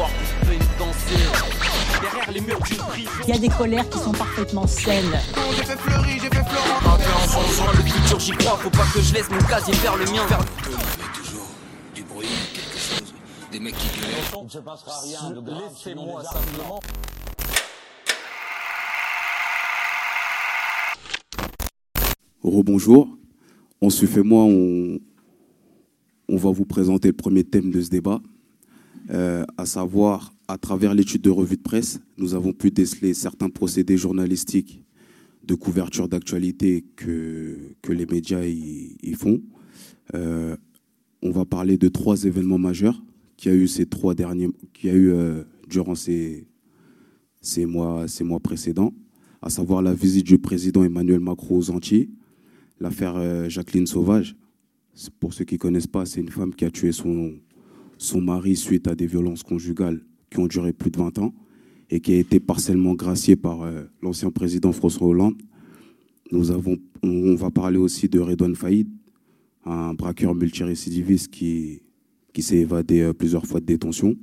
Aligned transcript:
voir 0.00 0.10
qu'on 0.10 0.46
peut 0.46 0.56
danser 0.78 1.22
derrière 2.00 2.32
les 2.32 2.40
murs 2.40 2.60
d'une 2.62 2.76
prison. 2.78 3.10
Il 3.24 3.34
y 3.34 3.36
a 3.36 3.38
des 3.38 3.48
colères 3.48 3.88
qui 3.90 3.98
sont 3.98 4.12
parfaitement 4.12 4.66
saines. 4.66 5.18
J'ai 5.56 5.64
fait 5.64 5.76
fleurir, 5.76 6.22
j'ai 6.22 6.28
fait 6.28 6.44
Florent. 6.48 6.94
Un 6.94 6.96
peu 6.96 7.12
en 7.12 7.28
changeant 7.28 7.72
le 7.72 7.82
futur, 7.82 8.18
j'y 8.18 8.32
crois. 8.32 8.56
Faut 8.56 8.70
pas 8.70 8.86
que 8.94 9.00
je 9.00 9.12
laisse 9.14 9.30
mon 9.30 9.42
casier 9.46 9.74
faire 9.74 9.96
le 9.96 10.04
mien. 10.06 10.26
Vers... 10.26 10.40
Il 10.64 10.72
y 10.72 10.74
avait 10.74 11.12
toujours 11.14 11.48
du 11.94 12.02
bruit, 12.04 12.26
quelque 12.54 12.78
chose, 12.78 13.14
des 13.52 13.60
mecs 13.60 13.76
qui 13.76 14.00
gueulaient. 14.00 14.40
Il 14.40 14.44
ne 14.44 14.48
se 14.48 14.58
passera 14.58 14.92
rien 15.02 15.30
de 15.32 15.40
grave 15.40 15.62
Laissez-moi 15.84 16.24
simplement. 16.24 16.80
Rebonjour. 22.42 23.06
Ensuite, 23.82 24.10
fait 24.10 24.22
moi, 24.22 24.44
on, 24.44 24.98
on 26.28 26.36
va 26.36 26.50
vous 26.50 26.64
présenter 26.64 27.08
le 27.08 27.14
premier 27.14 27.44
thème 27.44 27.70
de 27.70 27.82
ce 27.82 27.90
débat, 27.90 28.20
euh, 29.12 29.44
à 29.56 29.66
savoir, 29.66 30.32
à 30.46 30.56
travers 30.56 30.94
l'étude 30.94 31.22
de 31.22 31.30
revue 31.30 31.56
de 31.56 31.62
presse, 31.62 32.00
nous 32.16 32.34
avons 32.34 32.52
pu 32.52 32.70
déceler 32.70 33.12
certains 33.12 33.48
procédés 33.48 33.96
journalistiques 33.96 34.84
de 35.42 35.54
couverture 35.54 36.08
d'actualité 36.08 36.84
que, 36.94 37.56
que 37.82 37.92
les 37.92 38.06
médias 38.06 38.44
y, 38.44 39.14
font. 39.14 39.42
Euh, 40.14 40.56
on 41.22 41.30
va 41.30 41.44
parler 41.44 41.76
de 41.76 41.88
trois 41.88 42.24
événements 42.24 42.58
majeurs 42.58 43.02
qu'il 43.36 43.50
y 43.50 43.54
a 43.54 43.58
eu 43.58 43.66
ces 43.66 43.86
trois 43.86 44.14
derniers, 44.14 44.48
qu'il 44.74 44.90
a 44.90 44.94
eu 44.94 45.10
euh, 45.10 45.42
durant 45.68 45.96
ces, 45.96 46.46
ces 47.40 47.66
mois, 47.66 48.06
ces 48.06 48.22
mois 48.22 48.38
précédents, 48.38 48.94
à 49.42 49.50
savoir 49.50 49.82
la 49.82 49.94
visite 49.94 50.26
du 50.26 50.38
président 50.38 50.84
Emmanuel 50.84 51.20
Macron 51.20 51.56
aux 51.56 51.70
Antilles, 51.70 52.10
l'affaire 52.78 53.48
Jacqueline 53.50 53.86
Sauvage. 53.86 54.36
Pour 55.18 55.32
ceux 55.32 55.44
qui 55.44 55.54
ne 55.54 55.58
connaissent 55.58 55.86
pas, 55.86 56.04
c'est 56.04 56.20
une 56.20 56.28
femme 56.28 56.54
qui 56.54 56.64
a 56.64 56.70
tué 56.70 56.92
son, 56.92 57.32
son 58.00 58.22
mari 58.22 58.56
suite 58.56 58.88
à 58.88 58.94
des 58.94 59.06
violences 59.06 59.42
conjugales 59.42 60.00
qui 60.30 60.38
ont 60.38 60.46
duré 60.46 60.72
plus 60.72 60.90
de 60.90 60.96
20 60.96 61.18
ans 61.18 61.34
et 61.90 62.00
qui 62.00 62.14
a 62.14 62.16
été 62.16 62.40
partiellement 62.40 62.94
graciée 62.94 63.36
par 63.36 63.62
euh, 63.62 63.82
l'ancien 64.00 64.30
président 64.30 64.72
François 64.72 65.06
Hollande. 65.06 65.34
Nous 66.32 66.50
avons, 66.50 66.78
on, 67.02 67.08
on 67.08 67.34
va 67.34 67.50
parler 67.50 67.76
aussi 67.76 68.08
de 68.08 68.18
Redouane 68.18 68.56
Faïd, 68.56 68.88
un 69.66 69.92
braqueur 69.92 70.34
multirécidiviste 70.34 71.28
qui, 71.28 71.82
qui 72.32 72.40
s'est 72.40 72.58
évadé 72.58 73.00
euh, 73.00 73.12
plusieurs 73.12 73.44
fois 73.44 73.60
de 73.60 73.66
détention. 73.66 74.16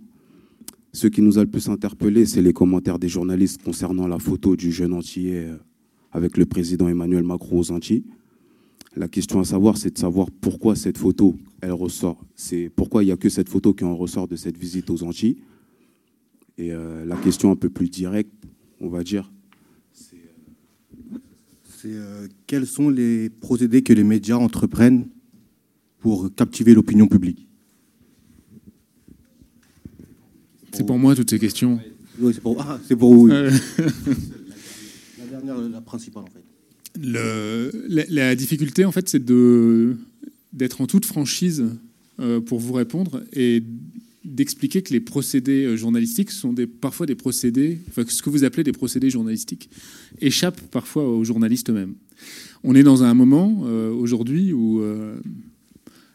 Ce 0.91 1.05
qui 1.05 1.21
nous 1.21 1.37
a 1.37 1.43
le 1.43 1.49
plus 1.49 1.69
interpellé, 1.69 2.25
c'est 2.25 2.41
les 2.41 2.53
commentaires 2.53 2.97
des 2.97 3.09
journalistes 3.09 3.61
concernant 3.61 4.07
la 4.07 4.17
photo 4.17 4.55
du 4.55 4.71
jeune 4.71 4.93
Antillais 4.93 5.49
euh, 5.49 5.57
avec 6.11 6.37
le 6.37 6.47
président 6.47 6.87
Emmanuel 6.87 7.23
Macron 7.23 7.59
aux 7.59 7.71
Antilles. 7.71 8.05
La 8.97 9.07
question 9.07 9.39
à 9.39 9.45
savoir, 9.45 9.77
c'est 9.77 9.91
de 9.91 9.97
savoir 9.99 10.31
pourquoi 10.31 10.75
cette 10.75 10.97
photo, 10.97 11.35
elle 11.61 11.71
ressort. 11.71 12.19
C'est 12.35 12.71
pourquoi 12.75 13.03
il 13.03 13.05
n'y 13.05 13.11
a 13.11 13.17
que 13.17 13.29
cette 13.29 13.47
photo 13.47 13.75
qui 13.75 13.83
en 13.83 13.95
ressort 13.95 14.27
de 14.27 14.35
cette 14.35 14.57
visite 14.57 14.89
aux 14.89 15.03
Antilles. 15.03 15.37
Et 16.57 16.73
euh, 16.73 17.05
la 17.05 17.15
question 17.17 17.51
un 17.51 17.55
peu 17.55 17.69
plus 17.69 17.89
directe, 17.89 18.31
on 18.81 18.89
va 18.89 19.03
dire, 19.03 19.31
C'est 19.93 20.17
euh, 21.93 22.27
quels 22.47 22.65
sont 22.65 22.89
les 22.89 23.29
procédés 23.29 23.83
que 23.83 23.93
les 23.93 24.03
médias 24.03 24.37
entreprennent 24.37 25.07
pour 25.99 26.33
captiver 26.33 26.73
l'opinion 26.73 27.05
publique? 27.07 27.47
C'est 30.71 30.87
pour 30.87 30.97
moi 30.97 31.13
toutes 31.15 31.29
ces 31.29 31.37
questions. 31.37 31.79
Oui, 32.19 32.33
c'est 32.33 32.41
pour, 32.41 32.59
ah, 32.59 32.79
c'est 32.87 32.95
pour 32.95 33.13
vous. 33.13 33.27
oui. 33.27 33.31
Euh, 33.31 33.51
La 35.19 35.25
dernière, 35.27 35.59
la 35.69 35.81
principale 35.81 36.23
en 36.23 36.27
fait. 36.27 36.46
La, 36.99 38.35
difficulté, 38.35 38.85
en 38.85 38.91
fait, 38.91 39.09
c'est 39.09 39.23
d'être 40.53 40.81
en 40.81 40.87
toute 40.87 41.05
franchise 41.05 41.65
euh, 42.19 42.39
pour 42.39 42.59
vous 42.59 42.73
répondre 42.73 43.23
et 43.33 43.63
d'expliquer 44.25 44.81
que 44.81 44.91
les 44.91 44.99
procédés 44.99 45.65
euh, 45.65 45.77
journalistiques 45.77 46.31
sont 46.31 46.55
parfois 46.81 47.05
des 47.05 47.15
procédés, 47.15 47.79
enfin, 47.89 48.03
ce 48.07 48.21
que 48.21 48.29
vous 48.29 48.43
appelez 48.43 48.63
des 48.63 48.71
procédés 48.71 49.09
journalistiques, 49.09 49.69
échappent 50.19 50.61
parfois 50.71 51.07
aux 51.07 51.23
journalistes 51.23 51.69
eux-mêmes. 51.69 51.93
On 52.63 52.75
est 52.75 52.83
dans 52.83 53.03
un 53.03 53.13
moment 53.13 53.63
euh, 53.65 53.91
aujourd'hui 53.91 54.51
où 54.51 54.81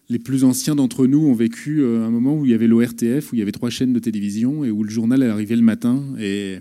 les 0.09 0.19
plus 0.19 0.44
anciens 0.44 0.75
d'entre 0.75 1.06
nous 1.06 1.20
ont 1.20 1.34
vécu 1.34 1.82
un 1.84 2.10
moment 2.10 2.37
où 2.37 2.44
il 2.44 2.50
y 2.50 2.54
avait 2.54 2.66
l'ORTF, 2.66 3.32
où 3.32 3.37
il 3.37 3.38
y 3.38 3.43
avait 3.43 3.53
trois 3.53 3.70
chaînes 3.70 3.93
de 3.93 3.99
télévision 3.99 4.64
et 4.64 4.70
où 4.70 4.82
le 4.82 4.91
journal 4.91 5.22
arrivait 5.22 5.56
le 5.56 5.62
matin 5.62 6.04
et 6.20 6.59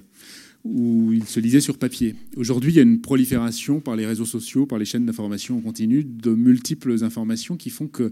où 0.64 1.12
il 1.12 1.26
se 1.26 1.40
lisait 1.40 1.60
sur 1.60 1.78
papier. 1.78 2.16
Aujourd'hui, 2.36 2.72
il 2.72 2.76
y 2.76 2.80
a 2.80 2.84
une 2.84 3.02
prolifération 3.02 3.80
par 3.80 3.96
les 3.96 4.06
réseaux 4.06 4.26
sociaux, 4.26 4.66
par 4.66 4.78
les 4.78 4.86
chaînes 4.86 5.06
d'information 5.06 5.58
en 5.58 5.62
continu, 5.62 6.04
de 6.04 6.32
multiples 6.32 7.04
informations 7.04 7.58
qui 7.58 7.70
font 7.70 7.88
que 7.88 8.12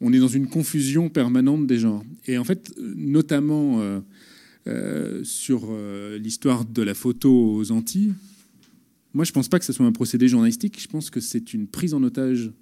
on 0.00 0.12
est 0.12 0.18
dans 0.18 0.28
une 0.28 0.46
confusion 0.46 1.08
permanente 1.08 1.66
des 1.66 1.78
genres. 1.78 2.04
Et 2.26 2.38
en 2.38 2.44
fait, 2.44 2.72
notamment 2.78 3.80
euh, 3.80 4.00
euh, 4.68 5.24
sur 5.24 5.68
euh, 5.70 6.18
l'histoire 6.18 6.64
de 6.64 6.82
la 6.82 6.94
photo 6.94 7.56
aux 7.56 7.72
Antilles, 7.72 8.14
moi, 9.14 9.24
je 9.24 9.30
ne 9.30 9.34
pense 9.34 9.48
pas 9.48 9.58
que 9.58 9.64
ce 9.64 9.72
soit 9.72 9.86
un 9.86 9.92
procédé 9.92 10.28
journalistique. 10.28 10.80
Je 10.80 10.86
pense 10.86 11.10
que 11.10 11.18
c'est 11.18 11.52
une 11.52 11.66
prise 11.66 11.94
en 11.94 12.02
otage 12.02 12.52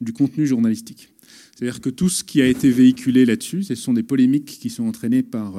du 0.00 0.12
contenu 0.12 0.46
journalistique. 0.46 1.10
C'est-à-dire 1.54 1.80
que 1.80 1.90
tout 1.90 2.08
ce 2.08 2.24
qui 2.24 2.40
a 2.40 2.46
été 2.46 2.70
véhiculé 2.70 3.26
là-dessus, 3.26 3.64
ce 3.64 3.74
sont 3.74 3.92
des 3.92 4.04
polémiques 4.04 4.58
qui 4.60 4.70
sont 4.70 4.84
entraînées 4.84 5.24
par 5.24 5.56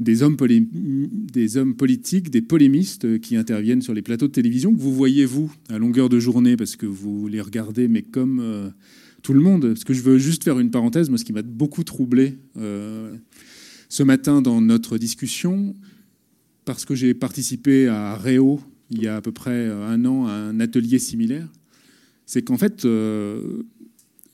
des 0.00 0.22
hommes, 0.22 0.36
des 0.40 1.56
hommes 1.58 1.76
politiques, 1.76 2.30
des 2.30 2.40
polémistes 2.40 3.04
euh, 3.04 3.18
qui 3.18 3.36
interviennent 3.36 3.82
sur 3.82 3.92
les 3.92 4.00
plateaux 4.00 4.26
de 4.28 4.32
télévision, 4.32 4.74
que 4.74 4.80
vous 4.80 4.94
voyez, 4.94 5.26
vous, 5.26 5.52
à 5.68 5.78
longueur 5.78 6.08
de 6.08 6.18
journée, 6.18 6.56
parce 6.56 6.74
que 6.74 6.86
vous 6.86 7.28
les 7.28 7.42
regardez, 7.42 7.86
mais 7.86 8.00
comme 8.00 8.40
euh, 8.40 8.70
tout 9.22 9.34
le 9.34 9.40
monde. 9.40 9.68
Parce 9.68 9.84
que 9.84 9.92
je 9.92 10.00
veux 10.00 10.18
juste 10.18 10.42
faire 10.42 10.58
une 10.58 10.70
parenthèse, 10.70 11.10
moi, 11.10 11.18
ce 11.18 11.24
qui 11.24 11.34
m'a 11.34 11.42
beaucoup 11.42 11.84
troublé 11.84 12.38
euh, 12.56 13.14
ce 13.90 14.02
matin 14.02 14.40
dans 14.40 14.62
notre 14.62 14.96
discussion, 14.96 15.74
parce 16.64 16.86
que 16.86 16.94
j'ai 16.94 17.12
participé 17.12 17.86
à 17.88 18.16
Réau, 18.16 18.60
il 18.90 19.02
y 19.02 19.06
a 19.06 19.16
à 19.16 19.20
peu 19.20 19.32
près 19.32 19.68
un 19.68 20.04
an, 20.06 20.26
à 20.26 20.32
un 20.32 20.60
atelier 20.60 20.98
similaire, 20.98 21.48
c'est 22.24 22.42
qu'en 22.42 22.56
fait, 22.58 22.84
vous 22.86 23.64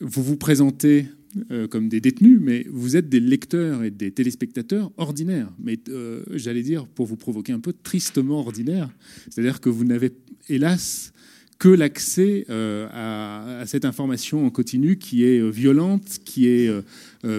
vous 0.01 0.37
présentez 0.37 1.07
euh, 1.51 1.69
comme 1.69 1.89
des 1.89 2.01
détenus, 2.01 2.39
mais 2.41 2.67
vous 2.71 2.97
êtes 2.97 3.09
des 3.09 3.21
lecteurs 3.21 3.85
et 3.85 3.91
des 3.91 4.11
téléspectateurs 4.11 4.91
ordinaires. 4.97 5.51
Mais 5.59 5.79
euh, 5.89 6.23
j'allais 6.33 6.63
dire, 6.63 6.87
pour 6.87 7.07
vous 7.07 7.17
provoquer 7.17 7.53
un 7.53 7.61
peu, 7.61 7.73
tristement 7.73 8.41
ordinaires. 8.41 8.91
C'est-à-dire 9.31 9.61
que 9.61 9.69
vous 9.69 9.85
n'avez, 9.85 10.13
hélas, 10.49 11.13
que 11.59 11.69
l'accès 11.69 12.45
euh, 12.51 12.87
à, 12.93 13.61
à 13.61 13.67
cette 13.67 13.85
information 13.85 14.47
en 14.47 14.51
continu 14.51 14.97
qui 14.97 15.25
est 15.25 15.51
violente, 15.51 16.19
qui 16.25 16.47
est 16.49 16.71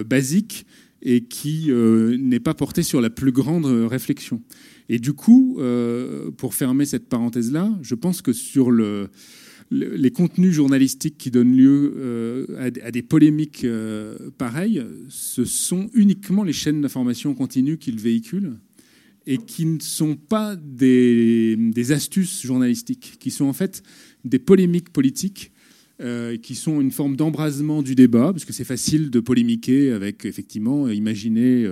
basique 0.06 0.66
et 1.02 1.22
qui 1.22 1.70
n'est 1.70 2.40
pas 2.40 2.54
portée 2.54 2.82
sur 2.82 3.00
la 3.00 3.10
plus 3.10 3.30
grande 3.32 3.66
réflexion. 3.66 4.42
Et 4.88 4.98
du 4.98 5.12
coup, 5.12 5.60
pour 6.36 6.54
fermer 6.54 6.84
cette 6.86 7.08
parenthèse-là, 7.08 7.78
je 7.82 7.94
pense 7.94 8.22
que 8.22 8.32
sur 8.32 8.70
le- 8.70 9.08
les 9.70 10.10
contenus 10.10 10.52
journalistiques 10.52 11.18
qui 11.18 11.30
donnent 11.30 11.56
lieu 11.56 11.94
euh, 11.96 12.70
à, 12.82 12.90
des- 12.90 13.02
polémiques 13.02 13.64
euh, 13.64 14.16
pareilles, 14.38 14.82
ce 15.08 15.44
sont 15.44 15.90
uniquement 15.94 16.42
les 16.42 16.52
chaînes 16.52 16.80
d'information 16.80 17.34
continue 17.34 17.76
qui 17.76 17.92
le 17.92 18.00
véhiculent 18.00 18.54
et 19.26 19.36
qui 19.36 19.66
ne 19.66 19.78
sont 19.80 20.16
pas 20.16 20.56
des, 20.56 21.92
astuces 21.92 22.42
journalistiques, 22.42 23.16
qui 23.18 23.30
sont 23.30 23.44
en 23.44 23.52
fait 23.52 23.82
des 24.24 24.38
polémiques 24.38 24.90
politiques 24.90 25.52
euh, 26.00 26.38
qui 26.38 26.54
sont 26.54 26.80
une 26.80 26.92
forme 26.92 27.16
d'embrasement 27.16 27.82
du 27.82 27.94
débat, 27.94 28.32
parce 28.32 28.46
que 28.46 28.54
c'est 28.54 28.64
facile 28.64 29.10
de 29.10 29.20
polémiquer 29.20 29.90
avec, 29.90 30.24
effectivement, 30.24 30.88
imaginez 30.88 31.70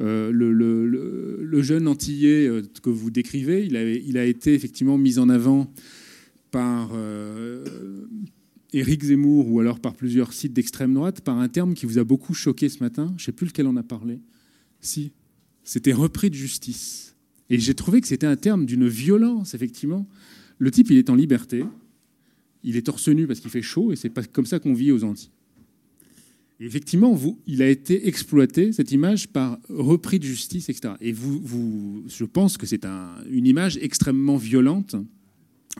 le, 0.00 1.62
jeune 1.62 1.88
Antillais 1.88 2.50
que 2.82 2.90
vous 2.90 3.10
décrivez, 3.10 3.64
il 3.64 4.18
a 4.18 4.24
été 4.24 4.52
effectivement 4.52 4.98
mis 4.98 5.18
en 5.18 5.30
avant 5.30 5.72
par 6.50 6.90
euh, 6.94 7.64
Éric 8.72 9.04
Zemmour 9.04 9.50
ou 9.50 9.60
alors 9.60 9.80
par 9.80 9.94
plusieurs 9.94 10.32
sites 10.32 10.52
d'extrême 10.52 10.94
droite 10.94 11.20
par 11.22 11.38
un 11.38 11.48
terme 11.48 11.74
qui 11.74 11.86
vous 11.86 11.98
a 11.98 12.04
beaucoup 12.04 12.34
choqué 12.34 12.68
ce 12.68 12.82
matin. 12.82 13.08
Je 13.16 13.22
ne 13.22 13.26
sais 13.26 13.32
plus 13.32 13.46
lequel 13.46 13.66
on 13.66 13.76
a 13.76 13.82
parlé. 13.82 14.20
Si, 14.80 15.12
c'était 15.64 15.92
repris 15.92 16.30
de 16.30 16.34
justice. 16.34 17.14
Et 17.50 17.58
j'ai 17.58 17.74
trouvé 17.74 18.00
que 18.00 18.06
c'était 18.06 18.26
un 18.26 18.36
terme 18.36 18.66
d'une 18.66 18.86
violence, 18.88 19.54
effectivement. 19.54 20.06
Le 20.58 20.70
type, 20.70 20.90
il 20.90 20.96
est 20.98 21.08
en 21.10 21.14
liberté. 21.14 21.64
Il 22.62 22.76
est 22.76 22.82
torse 22.82 23.08
nu 23.08 23.26
parce 23.26 23.40
qu'il 23.40 23.50
fait 23.50 23.62
chaud 23.62 23.92
et 23.92 23.96
c'est 23.96 24.10
pas 24.10 24.22
comme 24.24 24.44
ça 24.46 24.58
qu'on 24.58 24.74
vit 24.74 24.92
aux 24.92 25.04
Antilles. 25.04 25.30
Effectivement, 26.60 27.16
il 27.46 27.62
a 27.62 27.68
été 27.68 28.08
exploité, 28.08 28.72
cette 28.72 28.90
image, 28.90 29.28
par 29.28 29.60
repris 29.68 30.18
de 30.18 30.24
justice, 30.24 30.68
etc. 30.68 30.94
Et 31.00 31.12
vous, 31.12 32.02
je 32.08 32.24
pense 32.24 32.58
que 32.58 32.66
c'est 32.66 32.84
un- 32.84 33.14
une 33.30 33.46
image 33.46 33.78
extrêmement 33.80 34.36
violente 34.36 34.96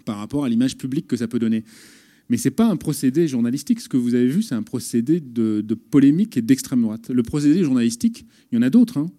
par 0.05 0.19
rapport 0.19 0.45
à 0.45 0.49
l'image 0.49 0.77
publique 0.77 1.07
que 1.07 1.17
ça 1.17 1.29
peut 1.29 1.39
donner. 1.39 1.65
Mais 2.29 2.37
ce 2.37 2.49
n'est 2.49 2.55
pas 2.55 2.67
un 2.67 2.77
procédé 2.77 3.27
journalistique. 3.27 3.81
Ce 3.81 3.89
que 3.89 3.97
vous 3.97 4.15
avez 4.15 4.27
vu, 4.27 4.43
c'est 4.43 4.55
un 4.55 4.63
procédé 4.63 5.21
de, 5.21 5.63
polémique 5.91 6.37
et 6.37 6.43
d'extrême 6.43 6.83
droite. 6.83 7.11
Le 7.11 7.23
procédé 7.23 7.65
journalistique, 7.65 8.27
il 8.53 8.57
y 8.57 8.59
en 8.59 8.63
a 8.63 8.71
d'autres. 8.71 8.99
hein. 8.99 9.11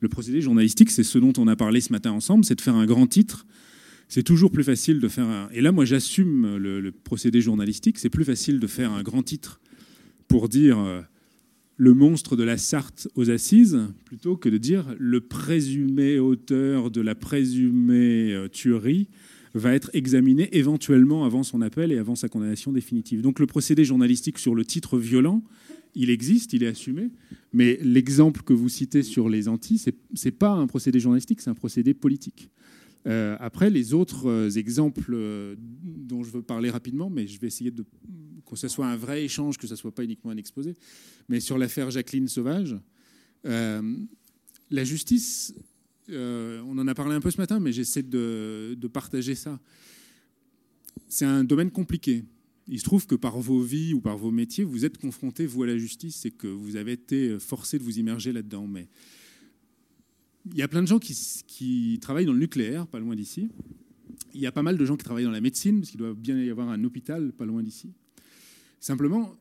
Le 0.00 0.08
procédé 0.08 0.40
journalistique, 0.40 0.90
c'est 0.90 1.04
ce 1.04 1.18
dont 1.18 1.32
on 1.38 1.46
a 1.46 1.56
parlé 1.56 1.80
ce 1.80 1.92
matin 1.92 2.12
ensemble, 2.12 2.44
c'est 2.44 2.56
de 2.56 2.60
faire 2.60 2.74
un 2.74 2.86
grand 2.86 3.06
titre. 3.06 3.46
C'est 4.08 4.22
toujours 4.22 4.50
plus 4.50 4.64
facile 4.64 5.00
de 5.00 5.08
faire 5.08 5.26
un... 5.26 5.48
Et 5.52 5.60
là, 5.60 5.72
moi, 5.72 5.84
j'assume 5.84 6.56
le, 6.58 6.80
le 6.80 6.92
procédé 6.92 7.40
journalistique. 7.40 7.98
C'est 7.98 8.10
plus 8.10 8.24
facile 8.24 8.60
de 8.60 8.66
faire 8.66 8.92
un 8.92 9.02
grand 9.02 9.22
titre 9.22 9.60
pour 10.28 10.48
dire 10.48 10.78
euh, 10.78 11.00
le 11.76 11.94
monstre 11.94 12.36
de 12.36 12.42
la 12.42 12.56
Sarthe 12.56 13.08
aux 13.14 13.30
assises, 13.30 13.80
plutôt 14.04 14.36
que 14.36 14.48
de 14.48 14.58
dire 14.58 14.94
le 14.98 15.20
présumé 15.20 16.18
auteur 16.18 16.90
de 16.90 17.00
la 17.00 17.14
présumée 17.14 18.32
euh, 18.32 18.48
tuerie 18.48 19.08
va 19.58 19.74
être 19.74 19.90
examiné 19.94 20.48
éventuellement 20.56 21.24
avant 21.24 21.42
son 21.42 21.62
appel 21.62 21.92
et 21.92 21.98
avant 21.98 22.14
sa 22.14 22.28
condamnation 22.28 22.72
définitive. 22.72 23.22
Donc 23.22 23.38
le 23.38 23.46
procédé 23.46 23.84
journalistique 23.84 24.38
sur 24.38 24.54
le 24.54 24.64
titre 24.64 24.98
violent, 24.98 25.42
il 25.94 26.10
existe, 26.10 26.52
il 26.52 26.62
est 26.62 26.68
assumé, 26.68 27.10
mais 27.52 27.78
l'exemple 27.82 28.42
que 28.42 28.52
vous 28.52 28.68
citez 28.68 29.02
sur 29.02 29.28
les 29.28 29.48
Antilles, 29.48 29.78
ce 29.78 29.90
n'est 30.24 30.32
pas 30.32 30.50
un 30.50 30.66
procédé 30.66 31.00
journalistique, 31.00 31.40
c'est 31.40 31.50
un 31.50 31.54
procédé 31.54 31.94
politique. 31.94 32.50
Euh, 33.06 33.36
après, 33.38 33.70
les 33.70 33.94
autres 33.94 34.28
euh, 34.28 34.50
exemples 34.50 35.12
euh, 35.14 35.54
dont 35.58 36.24
je 36.24 36.30
veux 36.30 36.42
parler 36.42 36.70
rapidement, 36.70 37.08
mais 37.08 37.26
je 37.26 37.38
vais 37.38 37.46
essayer 37.46 37.70
de 37.70 37.84
que 38.44 38.56
ce 38.56 38.68
soit 38.68 38.86
un 38.86 38.96
vrai 38.96 39.24
échange, 39.24 39.58
que 39.58 39.66
ce 39.66 39.72
ne 39.72 39.76
soit 39.76 39.94
pas 39.94 40.04
uniquement 40.04 40.30
un 40.30 40.36
exposé. 40.36 40.74
Mais 41.28 41.40
sur 41.40 41.58
l'affaire 41.58 41.90
Jacqueline 41.90 42.28
Sauvage, 42.28 42.76
la 43.44 44.84
justice, 44.84 45.52
on 46.08 46.78
en 46.78 46.86
a 46.86 46.94
parlé 46.94 47.14
un 47.14 47.20
peu 47.20 47.30
ce 47.30 47.38
matin, 47.38 47.60
mais 47.60 47.72
j'essaie 47.72 48.02
de, 48.02 48.76
de 48.78 48.88
partager 48.88 49.34
ça. 49.34 49.60
C'est 51.08 51.24
un 51.24 51.44
domaine 51.44 51.70
compliqué. 51.70 52.24
Il 52.68 52.80
se 52.80 52.84
trouve 52.84 53.06
que 53.06 53.14
par 53.14 53.38
vos 53.38 53.60
vies 53.60 53.94
ou 53.94 54.00
par 54.00 54.16
vos 54.16 54.32
métiers, 54.32 54.64
vous 54.64 54.84
êtes 54.84 54.98
confrontés, 54.98 55.46
vous, 55.46 55.62
à 55.62 55.66
la 55.66 55.78
justice, 55.78 56.24
et 56.26 56.32
que 56.32 56.48
vous 56.48 56.76
avez 56.76 56.92
été 56.92 57.38
forcé 57.38 57.78
de 57.78 57.84
vous 57.84 57.98
immerger 57.98 58.32
là-dedans. 58.32 58.66
Mais 58.66 58.88
il 60.50 60.56
y 60.56 60.62
a 60.62 60.68
plein 60.68 60.82
de 60.82 60.88
gens 60.88 60.98
qui, 60.98 61.98
travaillent 62.00 62.26
dans 62.26 62.32
le 62.32 62.38
nucléaire, 62.38 62.86
pas 62.86 62.98
loin 62.98 63.14
d'ici. 63.14 63.48
Il 64.34 64.40
y 64.40 64.46
a 64.46 64.52
pas 64.52 64.62
mal 64.62 64.76
de 64.76 64.84
gens 64.84 64.96
qui 64.96 65.04
travaillent 65.04 65.24
dans 65.24 65.30
la 65.30 65.40
médecine, 65.40 65.80
parce 65.80 65.90
qu'il 65.90 65.98
doit 65.98 66.14
bien 66.14 66.38
y 66.38 66.50
avoir 66.50 66.68
un 66.68 66.82
hôpital 66.84 67.32
pas 67.32 67.46
loin 67.46 67.62
d'ici. 67.62 67.92
Simplement, 68.80 69.34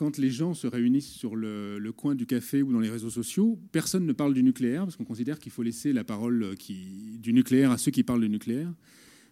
quand 0.00 0.16
les 0.16 0.30
gens 0.30 0.54
se 0.54 0.66
réunissent 0.66 1.12
sur 1.12 1.36
le, 1.36 1.92
coin 1.94 2.14
du 2.14 2.24
café 2.24 2.62
ou 2.62 2.72
dans 2.72 2.80
les 2.80 2.88
réseaux 2.88 3.10
sociaux, 3.10 3.60
personne 3.70 4.06
ne 4.06 4.14
parle 4.14 4.32
du 4.32 4.42
nucléaire, 4.42 4.84
parce 4.84 4.96
qu'on 4.96 5.04
considère 5.04 5.38
qu'il 5.38 5.52
faut 5.52 5.62
laisser 5.62 5.92
la 5.92 6.04
parole 6.04 6.54
du 6.56 7.34
nucléaire 7.34 7.70
à 7.70 7.76
ceux 7.76 7.90
qui 7.90 8.02
parlent 8.02 8.22
du 8.22 8.30
nucléaire. 8.30 8.72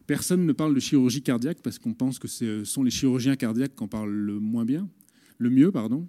Personne 0.06 0.44
ne 0.44 0.52
parle 0.52 0.74
de 0.74 0.80
chirurgie 0.80 1.22
cardiaque, 1.22 1.62
parce 1.62 1.78
qu'on 1.78 1.94
pense 1.94 2.18
que 2.18 2.28
ce 2.28 2.64
sont 2.64 2.82
les 2.82 2.90
chirurgiens 2.90 3.34
cardiaques 3.34 3.76
qui 3.76 3.82
en 3.82 3.88
parlent 3.88 4.12
le 4.12 4.40
moins 4.40 4.66
bien, 4.66 4.90
le 5.38 5.48
mieux, 5.48 5.72
pardon. 5.72 6.06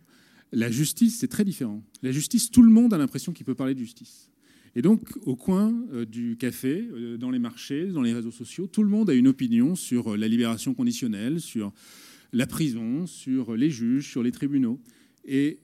La 0.51 0.69
justice, 0.69 1.19
c'est 1.19 1.29
très 1.29 1.45
différent. 1.45 1.81
La 2.01 2.11
justice, 2.11 2.51
tout 2.51 2.61
le 2.61 2.69
monde 2.69 2.93
a 2.93 2.97
l'impression 2.97 3.31
qu'il 3.31 3.45
peut 3.45 3.55
parler 3.55 3.75
de 3.75 3.79
justice. 3.79 4.29
Et 4.75 4.81
donc, 4.81 5.07
au 5.21 5.37
coin 5.37 5.73
euh, 5.93 6.03
du 6.03 6.35
café, 6.35 6.85
euh, 6.91 7.15
dans 7.15 7.31
les 7.31 7.39
marchés, 7.39 7.85
dans 7.85 8.01
les 8.01 8.11
réseaux 8.11 8.29
sociaux, 8.29 8.67
tout 8.67 8.83
le 8.83 8.89
monde 8.89 9.09
a 9.09 9.13
une 9.13 9.29
opinion 9.29 9.75
sur 9.75 10.15
euh, 10.15 10.17
la 10.17 10.27
libération 10.27 10.73
conditionnelle, 10.73 11.39
sur 11.39 11.71
la 12.31 12.47
prison, 12.47 13.07
sur 13.07 13.55
les 13.55 13.69
juges, 13.69 14.09
sur 14.09 14.23
les 14.23 14.31
tribunaux. 14.31 14.79
Et 15.25 15.59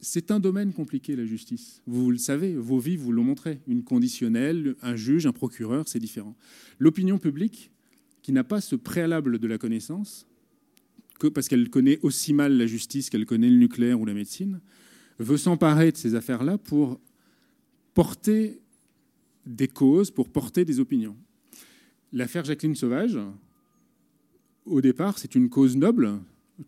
c'est 0.00 0.30
un 0.30 0.40
domaine 0.40 0.72
compliqué, 0.72 1.16
la 1.16 1.24
justice. 1.24 1.82
Vous 1.86 2.10
le 2.10 2.18
savez, 2.18 2.54
vos 2.54 2.78
vies 2.78 2.96
vous 2.96 3.12
l'ont 3.12 3.24
montré. 3.24 3.60
Une 3.66 3.84
conditionnelle, 3.84 4.76
un 4.82 4.96
juge, 4.96 5.26
un 5.26 5.32
procureur, 5.32 5.88
c'est 5.88 5.98
différent. 5.98 6.36
L'opinion 6.78 7.18
publique, 7.18 7.70
qui 8.22 8.32
n'a 8.32 8.44
pas 8.44 8.60
ce 8.60 8.76
préalable 8.76 9.38
de 9.38 9.46
la 9.46 9.58
connaissance, 9.58 10.26
parce 11.34 11.48
qu'elle 11.48 11.70
connaît 11.70 11.98
aussi 12.02 12.34
mal 12.34 12.56
la 12.56 12.66
justice 12.66 13.08
qu'elle 13.08 13.26
connaît 13.26 13.48
le 13.48 13.56
nucléaire 13.56 14.00
ou 14.00 14.04
la 14.04 14.14
médecine, 14.14 14.60
veut 15.18 15.36
s'emparer 15.36 15.92
de 15.92 15.96
ces 15.96 16.14
affaires-là 16.14 16.58
pour 16.58 17.00
porter 17.94 18.60
des 19.46 19.68
causes, 19.68 20.10
pour 20.10 20.28
porter 20.28 20.64
des 20.64 20.80
opinions. 20.80 21.16
L'affaire 22.12 22.44
Jacqueline 22.44 22.74
Sauvage, 22.74 23.18
au 24.66 24.80
départ, 24.80 25.18
c'est 25.18 25.34
une 25.34 25.48
cause 25.48 25.76
noble. 25.76 26.20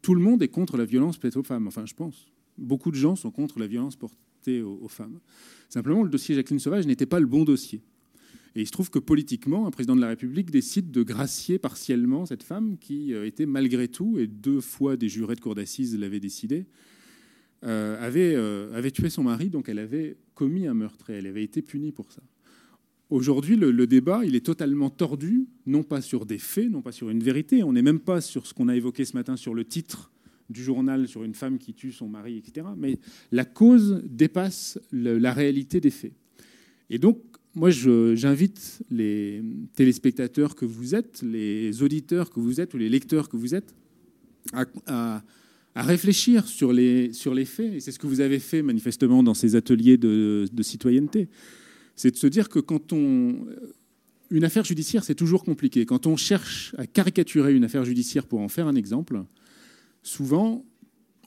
Tout 0.02 0.14
le 0.14 0.20
monde 0.20 0.42
est 0.42 0.48
contre 0.48 0.76
la 0.76 0.84
violence 0.84 1.16
faite 1.16 1.36
aux 1.36 1.42
femmes, 1.42 1.66
enfin 1.66 1.86
je 1.86 1.94
pense. 1.94 2.26
Beaucoup 2.58 2.90
de 2.90 2.96
gens 2.96 3.16
sont 3.16 3.30
contre 3.30 3.58
la 3.58 3.66
violence 3.66 3.96
portée 3.96 4.62
aux, 4.62 4.88
femmes. 4.88 5.18
Simplement, 5.68 6.02
le 6.02 6.08
dossier 6.08 6.34
Jacqueline 6.34 6.60
Sauvage 6.60 6.86
n'était 6.86 7.06
pas 7.06 7.20
le 7.20 7.26
bon 7.26 7.44
dossier. 7.44 7.82
Et 8.54 8.62
il 8.62 8.66
se 8.66 8.72
trouve 8.72 8.90
que 8.90 8.98
politiquement, 8.98 9.66
un 9.66 9.70
président 9.70 9.96
de 9.96 10.00
la 10.00 10.08
République 10.08 10.50
décide 10.50 10.90
de 10.90 11.02
gracier 11.02 11.58
partiellement 11.58 12.24
cette 12.24 12.42
femme 12.42 12.78
qui 12.78 13.12
euh, 13.12 13.26
était 13.26 13.44
malgré 13.44 13.88
tout, 13.88 14.18
et 14.18 14.26
deux 14.26 14.60
fois 14.60 14.96
des 14.96 15.08
jurés 15.08 15.34
de 15.34 15.40
cour 15.40 15.54
d'assises 15.54 15.98
l'avaient 15.98 16.20
décidé, 16.20 16.66
euh, 17.64 17.96
euh, 18.00 18.76
avait 18.76 18.90
tué 18.90 19.10
son 19.10 19.24
mari, 19.24 19.50
donc 19.50 19.68
elle 19.68 19.78
avait 19.78 20.16
commis 20.34 20.66
un 20.66 20.74
meurtre 20.74 21.10
et 21.10 21.14
elle 21.14 21.26
avait 21.26 21.44
été 21.44 21.60
punie 21.60 21.92
pour 21.92 22.12
ça. 22.12 22.22
Aujourd'hui, 23.08 23.56
le, 23.56 23.86
débat, 23.86 24.22
il 24.24 24.34
est 24.34 24.44
totalement 24.44 24.90
tordu, 24.90 25.46
non 25.66 25.84
pas 25.84 26.00
sur 26.00 26.26
des 26.26 26.38
faits, 26.38 26.70
non 26.70 26.82
pas 26.82 26.92
sur 26.92 27.08
une 27.10 27.22
vérité. 27.22 27.62
On 27.62 27.72
n'est 27.72 27.82
même 27.82 28.00
pas 28.00 28.20
sur 28.20 28.46
ce 28.46 28.54
qu'on 28.54 28.68
a 28.68 28.74
évoqué 28.74 29.04
ce 29.04 29.14
matin 29.14 29.36
sur 29.36 29.54
le 29.54 29.64
titre 29.64 30.10
du 30.50 30.62
journal 30.62 31.08
sur 31.08 31.24
une 31.24 31.34
femme 31.34 31.58
qui 31.58 31.74
tue 31.74 31.92
son 31.92 32.08
mari, 32.08 32.36
etc. 32.38 32.66
Mais 32.76 32.98
la 33.32 33.44
cause 33.44 34.02
dépasse 34.04 34.78
la 34.92 35.32
réalité 35.32 35.80
des 35.80 35.90
faits. 35.90 36.12
Et 36.90 36.98
donc, 36.98 37.18
moi, 37.54 37.70
j'invite 37.70 38.82
les 38.90 39.42
téléspectateurs 39.74 40.54
que 40.54 40.64
vous 40.64 40.94
êtes, 40.94 41.22
les 41.22 41.82
auditeurs 41.82 42.30
que 42.30 42.38
vous 42.38 42.60
êtes 42.60 42.74
ou 42.74 42.76
les 42.76 42.88
lecteurs 42.88 43.28
que 43.28 43.36
vous 43.36 43.54
êtes, 43.54 43.74
à 45.76 45.82
réfléchir 45.82 46.46
sur 46.46 46.72
les, 46.72 47.12
sur 47.12 47.34
les 47.34 47.44
faits, 47.44 47.74
et 47.74 47.80
c'est 47.80 47.92
ce 47.92 47.98
que 47.98 48.06
vous 48.06 48.20
avez 48.20 48.38
fait 48.38 48.62
manifestement 48.62 49.22
dans 49.22 49.34
ces 49.34 49.56
ateliers 49.56 49.96
de, 49.96 50.46
citoyenneté, 50.62 51.28
c'est 51.96 52.10
de 52.10 52.16
se 52.16 52.26
dire 52.26 52.48
que 52.48 52.58
quand 52.58 52.92
on... 52.92 53.46
Une 54.30 54.44
affaire 54.44 54.64
judiciaire, 54.64 55.04
c'est 55.04 55.14
toujours 55.14 55.44
compliqué. 55.44 55.86
Quand 55.86 56.06
on 56.06 56.16
cherche 56.16 56.74
à 56.78 56.86
caricaturer 56.86 57.54
une 57.54 57.64
affaire 57.64 57.84
judiciaire 57.84 58.26
pour 58.26 58.40
en 58.40 58.48
faire 58.48 58.66
un 58.66 58.74
exemple, 58.74 59.22
souvent, 60.02 60.64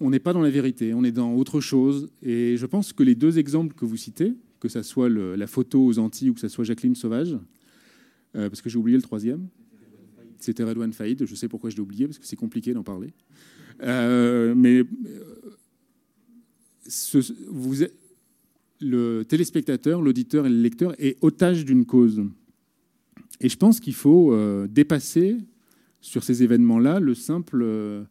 on 0.01 0.10
n'est 0.10 0.19
pas 0.19 0.33
dans 0.33 0.42
la 0.42 0.50
vérité, 0.50 0.94
on 0.94 1.04
est 1.04 1.12
dans 1.12 1.33
autre 1.33 1.62
chose. 1.62 2.10
Et 2.21 2.57
je 2.57 2.66
pense 2.66 2.92
que 2.92 3.04
les 3.04 3.16
deux 3.16 3.39
exemples 3.39 3.74
que 3.74 3.86
vous 3.86 3.95
citez, 3.95 4.33
que 4.60 4.68
ce 4.68 4.81
soit 4.83 5.10
la 5.10 5.48
photo 5.48 5.86
aux 5.86 5.98
Antilles 5.98 6.30
ou 6.30 6.33
que 6.33 6.42
ce 6.42 6.50
soit 6.50 6.66
Jacqueline 6.66 6.95
Sauvage, 6.95 7.38
euh, 8.36 8.50
parce 8.50 8.62
que 8.62 8.69
j'ai 8.69 8.77
oublié 8.77 8.98
le 8.98 9.01
troisième, 9.01 9.48
c'était 10.38 10.63
Redouane 10.63 10.94
Faïd, 10.94 11.25
je 11.25 11.36
sais 11.36 11.48
pourquoi 11.48 11.69
je 11.69 11.75
l'ai 11.75 11.81
oublié, 11.81 12.06
parce 12.06 12.19
que 12.19 12.25
c'est 12.25 12.36
compliqué 12.36 12.74
d'en 12.74 12.83
parler. 12.83 13.13
Euh, 13.81 14.54
mais 14.56 14.83
ce, 16.86 17.19
vous 17.48 17.83
le 18.81 19.24
téléspectateur, 19.24 20.02
l'auditeur 20.02 20.46
et 20.46 20.50
le 20.50 20.62
lecteur 20.62 20.94
est 21.00 21.18
otage 21.22 21.66
d'une 21.66 21.86
cause. 21.86 22.24
Et 23.42 23.50
je 23.50 23.58
pense 23.58 23.80
qu'il 23.80 23.94
faut 23.94 24.34
euh, 24.34 24.68
dépasser 24.68 25.38
sur 26.02 26.24
ces 26.24 26.44
événements-là 26.44 27.00
le 27.00 27.14
simple, 27.14 27.64
euh, 27.64 28.04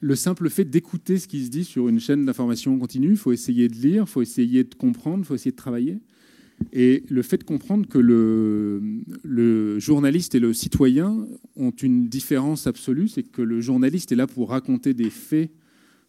le 0.00 0.14
simple 0.14 0.50
fait 0.50 0.64
d'écouter 0.64 1.18
ce 1.18 1.28
qui 1.28 1.44
se 1.44 1.50
dit 1.50 1.64
sur 1.64 1.88
une 1.88 2.00
chaîne 2.00 2.24
d'information 2.24 2.78
continue. 2.78 3.10
Il 3.10 3.16
faut 3.16 3.32
essayer 3.32 3.68
de 3.68 3.74
lire, 3.74 4.04
il 4.06 4.10
faut 4.10 4.22
essayer 4.22 4.64
de 4.64 4.74
comprendre, 4.74 5.18
il 5.20 5.24
faut 5.24 5.34
essayer 5.34 5.52
de 5.52 5.56
travailler. 5.56 5.98
Et 6.72 7.04
le 7.08 7.22
fait 7.22 7.38
de 7.38 7.44
comprendre 7.44 7.88
que 7.88 7.98
le, 7.98 9.78
journaliste 9.78 10.34
et 10.34 10.40
le 10.40 10.52
citoyen 10.52 11.26
ont 11.56 11.70
une 11.70 12.08
différence 12.08 12.66
absolue, 12.66 13.08
c'est 13.08 13.22
que 13.22 13.42
le 13.42 13.60
journaliste 13.60 14.12
est 14.12 14.16
là 14.16 14.26
pour 14.26 14.50
raconter 14.50 14.92
des 14.94 15.10
faits 15.10 15.50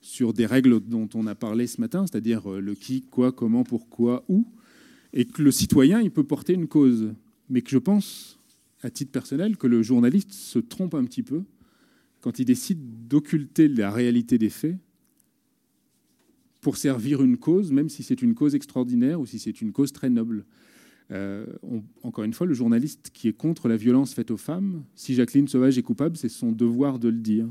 sur 0.01 0.33
des 0.33 0.45
règles 0.45 0.79
dont 0.79 1.07
on 1.13 1.27
a 1.27 1.35
parlé 1.35 1.67
ce 1.67 1.79
matin, 1.79 2.05
c'est-à-dire 2.07 2.51
euh, 2.51 2.59
le 2.59 2.73
qui, 2.73 3.03
quoi, 3.03 3.31
comment, 3.31 3.63
pourquoi, 3.63 4.25
où, 4.27 4.47
et 5.13 5.25
que 5.25 5.41
le 5.41 5.51
citoyen, 5.51 6.01
il 6.01 6.11
peut 6.11 6.23
porter 6.23 6.53
une 6.53 6.67
cause. 6.67 7.13
Mais 7.49 7.61
que 7.61 7.69
je 7.69 7.77
pense, 7.77 8.39
à 8.81 8.89
titre 8.89 9.11
personnel, 9.11 9.57
que 9.57 9.67
le 9.67 9.83
journaliste 9.83 10.33
se 10.33 10.59
trompe 10.59 10.95
un 10.95 11.05
petit 11.05 11.23
peu 11.23 11.43
quand 12.21 12.39
il 12.39 12.45
décide 12.45 13.07
d'occulter 13.07 13.67
la 13.67 13.91
réalité 13.91 14.37
des 14.37 14.49
faits 14.49 14.77
pour 16.61 16.77
servir 16.77 17.23
une 17.23 17.37
cause, 17.37 17.71
même 17.71 17.89
si 17.89 18.03
c'est 18.03 18.21
une 18.21 18.35
cause 18.35 18.55
extraordinaire 18.55 19.19
ou 19.19 19.25
si 19.25 19.39
c'est 19.39 19.61
une 19.61 19.71
cause 19.71 19.91
très 19.91 20.09
noble. 20.09 20.45
Euh, 21.11 21.45
encore 22.03 22.23
une 22.23 22.33
fois, 22.33 22.47
le 22.47 22.53
journaliste 22.53 23.09
qui 23.13 23.27
est 23.27 23.33
contre 23.33 23.67
la 23.67 23.75
violence 23.75 24.13
faite 24.13 24.31
aux 24.31 24.37
femmes, 24.37 24.83
si 24.95 25.13
Jacqueline 25.15 25.47
Sauvage 25.47 25.77
est 25.77 25.81
coupable, 25.81 26.15
c'est 26.15 26.29
son 26.29 26.51
devoir 26.51 26.99
de 26.99 27.09
le 27.09 27.17
dire. 27.17 27.47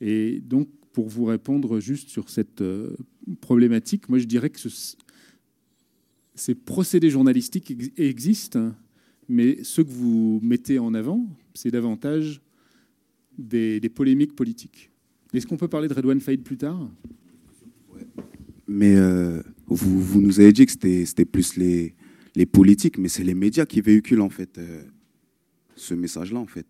Et 0.00 0.40
donc, 0.40 0.68
pour 0.94 1.08
vous 1.08 1.24
répondre 1.24 1.80
juste 1.80 2.08
sur 2.08 2.30
cette 2.30 2.62
euh, 2.62 2.96
problématique, 3.40 4.08
moi 4.08 4.18
je 4.18 4.24
dirais 4.24 4.48
que 4.48 4.60
ces 6.36 6.54
procédés 6.54 7.10
journalistiques 7.10 7.74
existent, 7.98 8.72
mais 9.28 9.62
ce 9.64 9.82
que 9.82 9.90
vous 9.90 10.38
mettez 10.42 10.78
en 10.78 10.94
avant, 10.94 11.26
c'est 11.52 11.72
davantage 11.72 12.40
des, 13.36 13.80
polémiques 13.92 14.36
politiques. 14.36 14.90
Est-ce 15.32 15.48
qu'on 15.48 15.56
peut 15.56 15.68
parler 15.68 15.88
de 15.88 15.94
Redouane 15.94 16.20
Faïd 16.20 16.42
plus 16.42 16.56
tard? 16.56 16.88
Mais 18.68 18.94
euh, 18.94 19.42
vous, 19.66 20.20
nous 20.20 20.38
avez 20.38 20.52
dit 20.52 20.64
que 20.64 20.72
c'était 20.72 21.24
plus 21.24 21.56
les, 21.56 21.96
les 22.36 22.46
politiques, 22.46 22.98
mais 22.98 23.08
c'est 23.08 23.24
les 23.24 23.34
médias 23.34 23.66
qui 23.66 23.80
véhiculent 23.80 24.20
en 24.20 24.30
fait 24.30 24.58
euh, 24.58 24.84
ce 25.74 25.94
message-là 25.94 26.38
en 26.38 26.46
fait. 26.46 26.66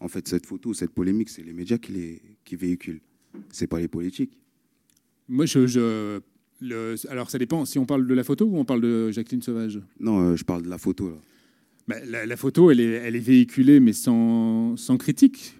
En 0.00 0.08
fait, 0.08 0.26
cette 0.26 0.46
photo, 0.46 0.72
cette 0.72 0.90
polémique, 0.90 1.28
c'est 1.28 1.42
les 1.42 1.52
médias 1.52 1.76
qui 1.76 1.92
les 1.92 2.22
qui 2.44 2.56
véhiculent. 2.56 3.02
C'est 3.50 3.66
pas 3.66 3.78
les 3.80 3.88
politiques. 3.88 4.38
Moi, 5.28 5.46
je, 5.46 5.66
je 5.66 6.20
le, 6.60 6.94
alors 7.08 7.30
ça 7.30 7.38
dépend. 7.38 7.64
Si 7.64 7.78
on 7.78 7.86
parle 7.86 8.06
de 8.06 8.14
la 8.14 8.24
photo 8.24 8.44
ou 8.46 8.56
on 8.58 8.64
parle 8.64 8.80
de 8.80 9.10
Jacqueline 9.10 9.42
Sauvage? 9.42 9.80
Non, 10.00 10.20
euh, 10.20 10.36
je 10.36 10.44
parle 10.44 10.62
de 10.62 10.68
la 10.68 10.78
photo 10.78 11.08
là. 11.08 11.16
Bah, 11.88 11.96
la, 12.06 12.26
la, 12.26 12.36
photo, 12.36 12.70
elle 12.70 12.78
est, 12.80 12.92
elle 12.92 13.16
est 13.16 13.20
véhiculée, 13.20 13.80
mais 13.80 13.92
sans, 13.92 14.76
sans 14.76 14.96
critique 14.96 15.58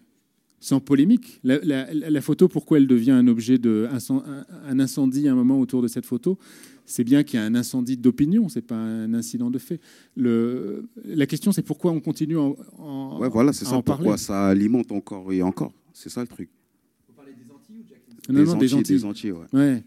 sans 0.61 0.79
polémique. 0.79 1.41
La, 1.43 1.59
la- 1.65 1.93
la 1.93 2.21
photo, 2.21 2.47
pourquoi 2.47 2.79
elle 2.79 2.87
devient 2.87 3.11
un 3.11 3.27
objet 3.27 3.59
de 3.59 3.89
un 3.91 4.79
incendie 4.79 5.27
à 5.27 5.33
un 5.33 5.35
moment 5.35 5.59
autour 5.59 5.83
de 5.83 5.89
cette 5.89 6.07
photo? 6.07 6.39
C'est 6.87 7.03
bien 7.03 7.25
qu'il 7.25 7.41
y 7.41 7.43
a 7.43 7.45
un 7.45 7.57
incendie 7.57 7.97
d'opinion, 7.97 8.49
c'est 8.49 8.63
pas 8.63 8.77
un 8.77 9.13
incident 9.13 9.51
de 9.51 9.59
fait. 9.59 9.81
Le, 10.15 10.89
la 11.05 11.27
question, 11.27 11.51
c'est 11.51 11.63
pourquoi 11.63 11.91
on 11.91 11.99
continue 12.01 12.37
en, 12.37 12.55
en- 12.79 13.19
Ouais, 13.21 13.29
voilà, 13.29 13.53
c'est 13.53 13.65
ça. 13.65 13.73
en 13.75 13.83
parler? 13.83 14.03
Pourquoi 14.05 14.19
ça 14.19 14.47
alimente 14.47 14.93
encore 14.93 15.33
et 15.33 15.43
encore? 15.43 15.73
C'est 15.93 16.11
ça 16.11 16.21
le 16.21 16.29
truc. 16.29 16.49
Non, 18.29 18.35
des 18.41 18.45
non, 18.45 18.45
des 18.45 18.53
Antilles, 18.53 18.69
gentils. 18.69 18.93
des 18.93 19.05
Antilles, 19.05 19.33
ouais. 19.33 19.47
Ouais. 19.53 19.85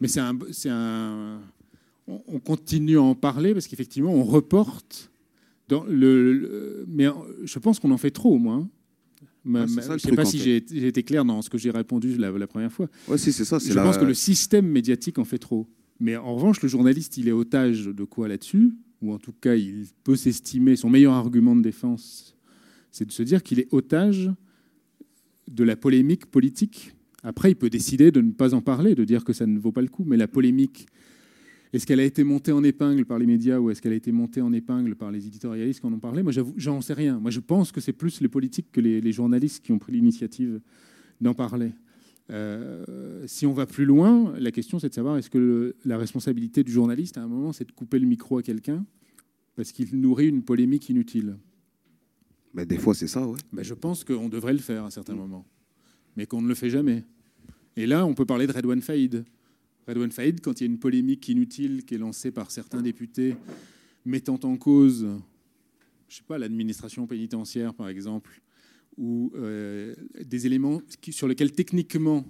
Mais 0.00 0.08
c'est 0.08 0.20
un, 0.20 0.36
c'est 0.50 0.70
un. 0.70 1.40
On, 2.08 2.20
on 2.28 2.38
continue 2.38 2.98
à 2.98 3.02
en 3.02 3.14
parler 3.14 3.52
parce 3.52 3.66
qu'effectivement, 3.66 4.12
on 4.14 4.24
reporte. 4.24 5.10
Dans 5.68 5.82
le, 5.84 6.32
le- 6.32 6.84
mais 6.88 7.06
je 7.44 7.58
pense 7.58 7.80
qu'on 7.80 7.90
en 7.90 7.98
fait 7.98 8.10
trop, 8.12 8.38
moi. 8.38 8.66
Ma- 9.44 9.62
Ouais, 9.62 9.66
c'est 9.68 9.74
ma- 9.74 9.82
ça 9.82 9.88
je 9.88 10.06
ne 10.06 10.10
sais 10.10 10.16
pas 10.16 10.24
si 10.24 10.38
j'ai 10.38 10.56
été 10.86 11.02
clair 11.02 11.24
dans 11.24 11.40
ce 11.42 11.50
que 11.50 11.58
j'ai 11.58 11.70
répondu 11.70 12.16
la, 12.16 12.30
la 12.32 12.46
première 12.46 12.70
fois. 12.72 12.88
Ouais, 13.08 13.18
si, 13.18 13.32
c'est 13.32 13.44
ça. 13.44 13.58
Je 13.58 13.72
la... 13.72 13.82
pense 13.82 13.96
que 13.98 14.04
le 14.04 14.14
système 14.14 14.66
médiatique 14.68 15.18
en 15.18 15.24
fait 15.24 15.38
trop. 15.38 15.66
Mais 15.98 16.16
en 16.16 16.34
revanche, 16.34 16.60
le 16.62 16.68
journaliste, 16.68 17.16
il 17.16 17.26
est 17.28 17.32
otage 17.32 17.86
de 17.86 18.04
quoi 18.04 18.28
là-dessus? 18.28 18.74
Ou 19.02 19.12
en 19.12 19.18
tout 19.18 19.32
cas, 19.32 19.54
il 19.54 19.86
peut 20.04 20.16
s'estimer, 20.16 20.74
son 20.76 20.90
meilleur 20.90 21.12
argument 21.14 21.54
de 21.56 21.62
défense, 21.62 22.36
c'est 22.90 23.04
de 23.06 23.12
se 23.12 23.22
dire 23.22 23.42
qu'il 23.42 23.58
est 23.60 23.68
otage 23.72 24.30
de 25.48 25.64
la 25.64 25.76
polémique 25.76 26.26
politique. 26.26 26.92
Après, 27.26 27.50
il 27.50 27.56
peut 27.56 27.68
décider 27.70 28.12
de 28.12 28.20
ne 28.20 28.30
pas 28.30 28.54
en 28.54 28.60
parler, 28.62 28.94
de 28.94 29.04
dire 29.04 29.24
que 29.24 29.32
ça 29.32 29.46
ne 29.46 29.58
vaut 29.58 29.72
pas 29.72 29.82
le 29.82 29.88
coup. 29.88 30.04
Mais 30.06 30.16
la 30.16 30.28
polémique, 30.28 30.86
est-ce 31.72 31.84
qu'elle 31.84 31.98
a 31.98 32.04
été 32.04 32.22
montée 32.22 32.52
en 32.52 32.62
épingle 32.62 33.04
par 33.04 33.18
les 33.18 33.26
médias 33.26 33.58
ou 33.58 33.68
est-ce 33.70 33.82
qu'elle 33.82 33.92
a 33.92 33.96
été 33.96 34.12
montée 34.12 34.40
en 34.40 34.52
épingle 34.52 34.94
par 34.94 35.10
les 35.10 35.26
éditorialistes 35.26 35.80
qui 35.80 35.86
en 35.86 35.92
ont 35.92 35.98
parlé? 35.98 36.22
Moi, 36.22 36.30
j'en 36.56 36.80
sais 36.80 36.92
rien. 36.94 37.18
Moi, 37.18 37.32
je 37.32 37.40
pense 37.40 37.72
que 37.72 37.80
c'est 37.80 37.92
plus 37.92 38.20
les 38.20 38.28
politiques 38.28 38.70
que 38.70 38.80
les, 38.80 39.00
les 39.00 39.10
journalistes 39.12 39.64
qui 39.64 39.72
ont 39.72 39.78
pris 39.80 39.92
l'initiative 39.92 40.60
d'en 41.20 41.34
parler. 41.34 41.72
Euh, 42.30 43.24
si 43.26 43.44
on 43.44 43.52
va 43.52 43.66
plus 43.66 43.84
loin, 43.84 44.32
la 44.38 44.50
question 44.50 44.78
c'est 44.78 44.88
de 44.88 44.94
savoir 44.94 45.16
est-ce 45.16 45.30
que 45.30 45.38
le- 45.38 45.76
la 45.84 45.96
responsabilité 45.96 46.64
du 46.64 46.72
journaliste 46.72 47.18
à 47.18 47.22
un 47.22 47.28
moment 47.28 47.52
c'est 47.52 47.64
de 47.64 47.70
couper 47.70 48.00
le 48.00 48.06
micro 48.06 48.38
à 48.38 48.42
quelqu'un 48.42 48.84
parce 49.54 49.70
qu'il 49.70 49.96
nourrit 50.00 50.28
une 50.28 50.42
polémique 50.42 50.88
inutile? 50.88 51.36
Mais 52.52 52.66
des 52.66 52.78
fois, 52.78 52.94
c'est 52.94 53.06
ça, 53.06 53.26
ouais. 53.28 53.38
Ben, 53.52 53.62
je 53.64 53.74
pense 53.74 54.02
qu'on 54.02 54.28
devrait 54.28 54.54
le 54.54 54.58
faire 54.60 54.82
à 54.82 54.86
un 54.86 54.90
certain 54.90 55.14
moment, 55.14 55.46
mais 56.16 56.26
qu'on 56.26 56.42
ne 56.42 56.48
le 56.48 56.54
fait 56.54 56.70
jamais. 56.70 57.04
Et 57.76 57.86
là, 57.86 58.06
on 58.06 58.14
peut 58.14 58.24
parler 58.24 58.46
de 58.46 58.52
Redouane 58.52 58.80
Faïd. 58.80 59.24
Redouane 59.86 60.10
Faïd, 60.10 60.40
quand 60.40 60.60
il 60.60 60.64
y 60.64 60.66
a 60.66 60.70
une 60.70 60.78
polémique 60.78 61.28
inutile 61.28 61.84
qui 61.84 61.94
est 61.94 61.98
lancée 61.98 62.30
par 62.30 62.50
certains 62.50 62.80
députés 62.80 63.36
mettant 64.06 64.40
en 64.44 64.56
cause, 64.56 65.06
je 66.08 66.16
sais 66.16 66.22
pas, 66.26 66.38
l'administration 66.38 67.06
pénitentiaire 67.06 67.74
par 67.74 67.88
exemple, 67.88 68.40
ou 68.96 69.30
euh, 69.34 69.94
des 70.24 70.46
éléments 70.46 70.80
sur 71.10 71.28
lesquels 71.28 71.52
techniquement 71.52 72.24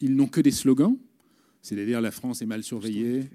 ils 0.00 0.16
n'ont 0.16 0.28
que 0.28 0.40
des 0.40 0.50
slogans, 0.50 0.96
c'est-à-dire 1.60 2.00
la 2.00 2.10
France 2.10 2.40
est 2.40 2.46
mal 2.46 2.62
surveillée, 2.62 3.28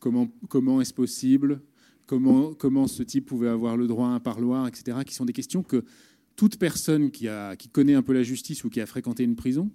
comment, 0.00 0.28
comment 0.48 0.82
est-ce 0.82 0.92
possible, 0.92 1.62
comment, 2.04 2.52
comment 2.52 2.86
ce 2.88 3.02
type 3.02 3.24
pouvait 3.24 3.48
avoir 3.48 3.78
le 3.78 3.86
droit 3.86 4.08
à 4.08 4.10
un 4.10 4.20
parloir, 4.20 4.68
etc., 4.68 4.98
qui 5.06 5.14
sont 5.14 5.24
des 5.24 5.32
questions 5.32 5.62
que 5.62 5.82
toute 6.36 6.58
personne 6.58 7.10
qui 7.10 7.28
connaît 7.72 7.94
un 7.94 8.02
peu 8.02 8.12
la 8.12 8.22
justice 8.22 8.64
ou 8.64 8.70
qui 8.70 8.82
a 8.82 8.86
fréquenté 8.86 9.24
une 9.24 9.36
prison 9.36 9.70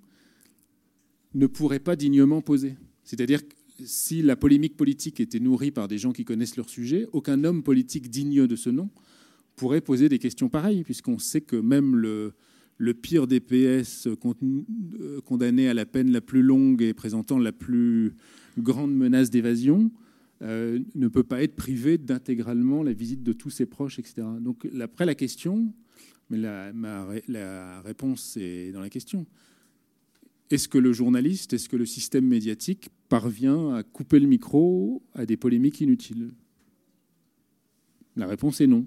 ne 1.35 1.47
pourrait 1.47 1.79
pas 1.79 1.95
dignement 1.95 2.41
poser. 2.41 2.75
C'est-à-dire 3.03 3.47
que 3.47 3.53
si 3.83 4.21
la 4.21 4.35
polémique 4.35 4.77
politique 4.77 5.19
était 5.19 5.39
nourrie 5.39 5.71
par 5.71 5.87
des 5.87 5.97
gens 5.97 6.13
qui 6.13 6.23
connaissent 6.23 6.55
leur 6.55 6.69
sujet, 6.69 7.07
aucun 7.11 7.43
homme 7.43 7.61
politique 7.61 8.09
digne 8.09 8.47
de 8.47 8.55
ce 8.55 8.69
nom 8.69 8.89
pourrait 9.57 9.81
poser 9.81 10.09
des 10.09 10.17
questions 10.19 10.49
pareilles, 10.49 10.83
puisqu'on 10.83 11.19
sait 11.19 11.41
que 11.41 11.57
même 11.57 11.95
le, 11.95 12.33
pire 12.93 13.27
des 13.27 13.39
PS 13.39 14.07
con- 14.19 14.35
euh, 14.99 15.21
condamné 15.21 15.67
à 15.69 15.73
la 15.73 15.85
peine 15.85 16.11
la 16.11 16.21
plus 16.21 16.41
longue 16.41 16.81
et 16.81 16.93
présentant 16.93 17.37
la 17.37 17.51
plus 17.51 18.13
grande 18.57 18.95
menace 18.95 19.29
d'évasion 19.29 19.91
euh, 20.41 20.79
ne 20.95 21.07
peut 21.07 21.23
pas 21.23 21.43
être 21.43 21.55
privé 21.55 21.97
d'intégralement 21.97 22.83
la 22.83 22.93
visite 22.93 23.23
de 23.23 23.33
tous 23.33 23.49
ses 23.49 23.65
proches, 23.65 23.99
etc. 23.99 24.27
Donc 24.39 24.67
après 24.81 25.05
la 25.05 25.15
question, 25.15 25.73
mais 26.29 26.37
la 26.37 27.81
réponse 27.81 28.37
est 28.37 28.71
dans 28.71 28.81
la 28.81 28.89
question. 28.89 29.25
Est-ce 30.51 30.67
que 30.67 30.77
le 30.77 30.93
journaliste, 30.93 31.53
est-ce 31.53 31.67
que 31.67 31.75
le 31.75 31.85
système 31.85 32.25
médiatique 32.27 32.89
parvient 33.09 33.73
à 33.73 33.83
couper 33.83 34.19
le 34.19 34.27
micro 34.27 35.03
à 35.13 35.25
des 35.25 35.37
polémiques 35.37 35.81
inutiles? 35.81 36.33
La 38.15 38.27
réponse 38.27 38.61
est 38.61 38.67
non. 38.67 38.85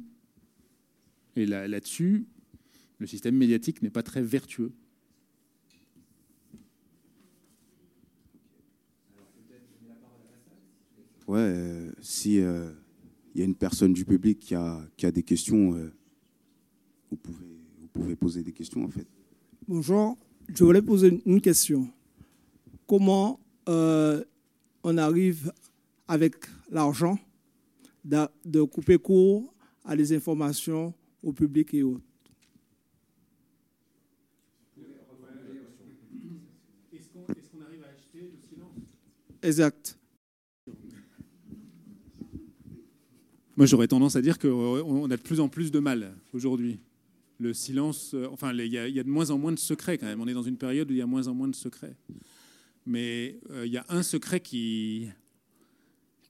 Et 1.35 1.47
là- 1.47 1.67
là-dessus, 1.67 2.27
le 2.99 3.07
système 3.07 3.37
médiatique 3.37 3.83
n'est 3.83 3.91
pas 3.91 4.03
très 4.03 4.23
vertueux. 4.23 4.73
Ouais, 11.27 11.41
euh, 11.41 11.93
si 12.01 12.41
euh, 12.41 12.73
il 13.35 13.41
y 13.41 13.43
a 13.43 13.45
une 13.45 13.55
personne 13.55 13.93
du 13.93 14.07
public 14.07 14.39
qui 14.39 14.55
a, 14.55 14.81
qui 14.97 15.05
a 15.05 15.11
des 15.11 15.23
questions, 15.23 15.75
euh, 15.75 15.93
vous, 17.11 17.17
pouvez, 17.19 17.59
vous 17.81 17.89
pouvez 17.89 18.17
poser 18.17 18.43
des 18.43 18.53
questions 18.53 18.83
en 18.83 18.89
fait. 18.89 19.07
Bonjour, 19.67 20.17
je 20.55 20.65
voulais 20.65 20.83
poser 20.83 21.21
une 21.27 21.41
question. 21.41 21.89
Comment 22.87 23.39
euh, 23.69 24.25
on 24.83 24.97
arrive 24.97 25.53
avec 26.07 26.35
l'argent 26.71 27.19
de 28.05 28.63
couper 28.63 28.99
court 28.99 29.53
à 29.85 29.95
des 29.97 30.13
informations 30.15 30.95
au 31.23 31.33
public 31.33 31.75
et 31.75 31.83
autres? 31.83 32.03
Est-ce 36.93 37.09
qu'on 37.51 37.63
arrive 37.63 37.83
à 37.85 37.89
acheter 37.95 38.21
le 38.33 38.39
silence 38.49 38.89
Exact. 39.43 39.99
Moi, 43.57 43.67
j'aurais 43.67 43.89
tendance 43.89 44.15
à 44.17 44.23
dire 44.23 44.39
qu'on 44.39 45.05
a 45.11 45.17
de 45.17 45.23
plus 45.23 45.41
en 45.41 45.49
plus 45.49 45.71
de 45.73 45.81
mal 45.81 46.15
aujourd'hui. 46.33 46.79
Le 47.41 47.55
silence, 47.55 48.15
euh, 48.15 48.27
enfin, 48.33 48.53
il 48.53 48.67
y, 48.67 48.79
a- 48.79 48.91
de 49.05 49.09
moins 49.09 49.31
en 49.31 49.39
moins 49.39 49.53
de 49.53 49.59
secrets 49.59 49.97
quand 49.97 50.07
même. 50.07 50.21
On 50.21 50.27
est 50.27 50.35
dans 50.35 50.43
une 50.43 50.57
période 50.57 50.91
où 50.91 50.95
il 50.95 50.99
y 50.99 51.03
a 51.03 51.07
moins 51.07 51.29
en 51.29 51.35
moins 51.35 51.49
de 51.49 51.55
secrets. 51.55 51.97
Mais 52.85 53.39
euh, 53.51 53.65
il 53.67 53.73
y 53.73 53.77
a 53.77 53.85
un 53.91 54.03
secret 54.03 54.41
qui, 54.41 55.07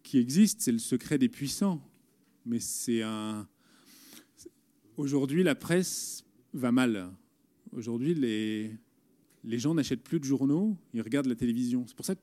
qui 0.03 0.19
existe, 0.19 0.61
c'est 0.61 0.73
le 0.73 0.79
secret 0.79 1.17
des 1.19 1.29
puissants. 1.29 1.83
Mais 2.45 2.61
c'est 2.61 3.03
un. 3.03 3.47
Aujourd'hui, 4.97 5.43
la 5.43 5.55
presse 5.55 6.25
va 6.53 6.73
mal. 6.73 7.11
Aujourd'hui, 7.73 8.15
les, 8.15 8.71
les 9.45 9.59
gens 9.59 9.75
n'achètent 9.75 10.03
plus 10.03 10.19
de 10.21 10.25
journaux, 10.25 10.77
ils 10.95 11.03
regardent 11.03 11.27
la 11.27 11.35
télévision. 11.37 11.85
C'est 11.87 11.97
pour 11.97 12.07
ça 12.07 12.15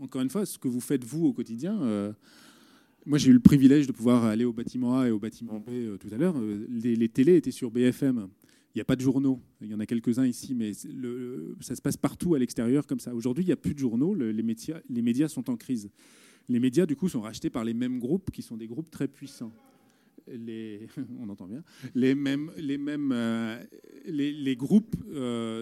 encore 0.00 0.20
une 0.20 0.28
fois, 0.30 0.44
ce 0.44 0.58
que 0.58 0.68
vous 0.68 0.80
faites 0.80 1.04
vous 1.04 1.26
au 1.26 1.32
quotidien. 1.32 1.80
euh, 1.82 2.12
moi, 3.06 3.18
j'ai 3.18 3.30
eu 3.30 3.34
le 3.34 3.40
privilège 3.40 3.86
de 3.86 3.92
pouvoir 3.92 4.24
aller 4.24 4.44
au 4.44 4.52
bâtiment 4.52 4.98
A 4.98 5.06
et 5.06 5.10
au 5.12 5.18
bâtiment 5.20 5.60
B 5.60 5.68
euh, 5.70 5.96
tout 5.96 6.08
à 6.12 6.16
l'heure. 6.16 6.36
Euh, 6.36 6.66
Les, 6.68 6.96
les 6.96 7.08
télés 7.08 7.36
étaient 7.36 7.52
sur 7.52 7.70
BFM. 7.70 8.28
Il 8.74 8.78
n'y 8.78 8.82
a 8.82 8.84
pas 8.84 8.96
de 8.96 9.00
journaux. 9.00 9.40
Il 9.62 9.68
y 9.68 9.74
en 9.74 9.80
a 9.80 9.86
quelques-uns 9.86 10.26
ici, 10.26 10.54
mais 10.54 10.72
ça 10.74 11.76
se 11.76 11.80
passe 11.80 11.96
partout 11.96 12.34
à 12.34 12.38
l'extérieur 12.38 12.86
comme 12.86 12.98
ça. 12.98 13.14
Aujourd'hui, 13.14 13.44
il 13.44 13.46
n'y 13.46 13.52
a 13.52 13.56
plus 13.56 13.74
de 13.74 13.78
journaux. 13.78 14.12
Le- 14.12 14.32
les, 14.32 14.42
médias, 14.42 15.28
sont 15.28 15.48
en 15.48 15.56
crise. 15.56 15.88
Les 16.48 16.58
médias, 16.58 16.84
du 16.84 16.96
coup, 16.96 17.08
sont 17.08 17.20
rachetés 17.22 17.48
par 17.48 17.64
les 17.64 17.74
mêmes 17.74 18.00
groupes 18.00 18.30
qui 18.32 18.42
sont 18.42 18.56
des 18.56 18.66
groupes 18.66 18.90
très 18.90 19.08
puissants. 19.08 19.52
On 21.20 21.28
entend 21.28 21.46
bien. 21.46 21.62
Les 21.94 22.16
mêmes, 22.16 22.50
les 22.58 22.76
mêmes, 22.76 23.12
euh, 23.12 23.62
les, 24.06 24.56
groupes 24.56 24.96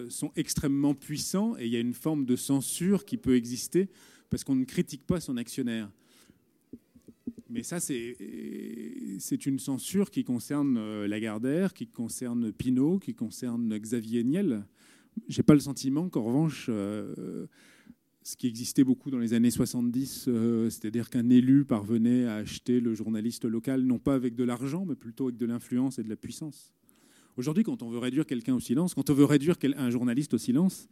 sont 0.09 0.33
extrêmement 0.35 0.95
puissants 0.95 1.57
et 1.59 1.67
il 1.67 1.73
y 1.73 1.77
a 1.77 1.81
une 1.81 1.93
forme 1.93 2.25
de 2.25 2.35
censure 2.37 3.05
qui 3.05 3.19
peut 3.19 3.37
exister 3.37 3.91
parce 4.31 4.43
qu'on 4.43 4.57
ne 4.57 4.65
critique 4.65 5.07
pas 5.07 5.21
son 5.21 5.37
actionnaire. 5.37 5.91
Mais 7.55 7.63
ça, 7.63 7.79
c'est 7.79 9.47
une 9.47 9.61
censure 9.61 10.11
qui 10.11 10.25
concerne 10.25 10.77
euh, 10.77 11.07
Lagardère, 11.07 11.73
qui 11.73 11.87
concerne 11.87 12.51
Pinault, 12.51 12.99
qui 12.99 13.15
concerne 13.15 13.79
Xavier 13.79 14.25
Niel. 14.25 14.67
J'ai 15.29 15.45
pas 15.45 15.55
le 15.55 15.61
sentiment 15.61 16.09
qu'en 16.09 16.25
revanche, 16.25 16.67
euh, 16.69 17.47
ce 18.25 18.37
qui 18.37 18.49
existait 18.49 18.83
beaucoup 18.83 19.13
dans 19.13 19.21
les 19.21 19.35
années 19.35 19.53
70, 19.53 20.25
euh, 20.27 20.69
c'est-à-dire 20.69 21.11
qu'un 21.11 21.31
élu 21.31 21.65
parvenait 21.65 22.27
à 22.27 22.35
acheter 22.35 22.81
le 22.81 22.93
journaliste 22.93 23.45
local, 23.45 23.83
non 23.83 24.01
pas 24.01 24.17
avec 24.17 24.35
de 24.35 24.43
l'argent, 24.43 24.85
mais 24.85 24.97
plutôt 24.97 25.29
avec 25.29 25.37
de 25.37 25.47
l'influence 25.47 26.01
et 26.01 26.03
de 26.03 26.09
la 26.09 26.17
puissance. 26.17 26.73
Aujourd'hui, 27.37 27.63
quand 27.63 27.85
on 27.85 27.89
veut 27.89 27.99
réduire 27.99 28.27
quelqu'un 28.27 28.57
au 28.57 28.61
silence, 28.61 28.95
quand 28.95 29.11
on 29.11 29.15
veut 29.15 29.27
réduire 29.27 29.55
un 29.77 29.91
journaliste 29.91 30.35
au 30.35 30.39
silence, 30.39 30.89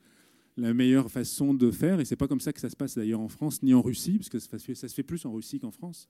la 0.56 0.72
meilleure 0.74 1.10
façon 1.10 1.54
de 1.54 1.72
faire, 1.72 1.98
et 1.98 2.04
c'est 2.04 2.14
pas 2.14 2.28
comme 2.28 2.40
ça 2.40 2.52
que 2.52 2.60
ça 2.60 2.70
se 2.70 2.76
passe 2.76 2.94
d'ailleurs 2.94 3.20
en 3.20 3.28
France 3.28 3.64
ni 3.64 3.74
en 3.74 3.82
Russie, 3.82 4.18
parce 4.18 4.28
que 4.28 4.38
ça 4.38 4.88
se 4.88 4.94
fait 4.94 5.02
plus 5.02 5.26
en 5.26 5.32
Russie 5.32 5.58
qu'en 5.58 5.72
France. 5.72 6.08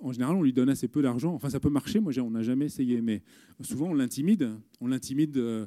En 0.00 0.12
général, 0.12 0.36
on 0.36 0.42
lui 0.42 0.52
donne 0.52 0.68
assez 0.68 0.88
peu 0.88 1.02
d'argent. 1.02 1.34
Enfin, 1.34 1.50
ça 1.50 1.60
peut 1.60 1.70
marcher. 1.70 2.00
Moi, 2.00 2.12
on 2.18 2.30
n'a 2.30 2.42
jamais 2.42 2.66
essayé, 2.66 3.00
mais 3.00 3.22
souvent 3.60 3.90
on 3.90 3.94
l'intimide. 3.94 4.50
On 4.80 4.88
l'intimide 4.88 5.36
euh, 5.36 5.66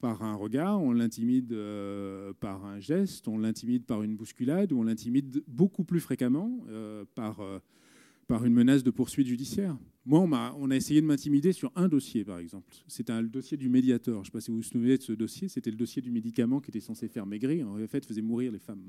par 0.00 0.22
un 0.22 0.34
regard, 0.34 0.80
on 0.82 0.92
l'intimide 0.92 1.52
euh, 1.52 2.32
par 2.40 2.64
un 2.64 2.80
geste, 2.80 3.28
on 3.28 3.38
l'intimide 3.38 3.84
par 3.84 4.02
une 4.02 4.16
bousculade, 4.16 4.72
ou 4.72 4.80
on 4.80 4.84
l'intimide 4.84 5.42
beaucoup 5.46 5.84
plus 5.84 6.00
fréquemment 6.00 6.64
euh, 6.68 7.04
par, 7.14 7.40
par 8.26 8.44
une 8.44 8.54
menace 8.54 8.84
de 8.84 8.90
poursuite 8.90 9.26
judiciaire. 9.26 9.76
Moi, 10.06 10.20
on 10.20 10.32
a, 10.32 10.56
on 10.58 10.70
a 10.70 10.76
essayé 10.76 11.00
de 11.00 11.06
m'intimider 11.06 11.52
sur 11.52 11.70
un 11.76 11.88
dossier, 11.88 12.24
par 12.24 12.38
exemple. 12.38 12.74
C'était 12.88 13.20
le 13.20 13.28
dossier 13.28 13.56
du 13.56 13.68
médiateur. 13.68 14.16
Je 14.16 14.20
ne 14.20 14.24
sais 14.24 14.30
pas 14.30 14.40
si 14.40 14.50
vous 14.50 14.58
vous 14.58 14.62
souvenez 14.62 14.96
de 14.96 15.02
ce 15.02 15.12
dossier. 15.12 15.48
C'était 15.48 15.70
le 15.70 15.76
dossier 15.76 16.00
du 16.00 16.10
médicament 16.10 16.60
qui 16.60 16.70
était 16.70 16.80
censé 16.80 17.08
faire 17.08 17.26
maigrir. 17.26 17.68
En 17.68 17.76
fait, 17.86 18.06
faisait 18.06 18.22
mourir 18.22 18.50
les 18.50 18.58
femmes. 18.58 18.80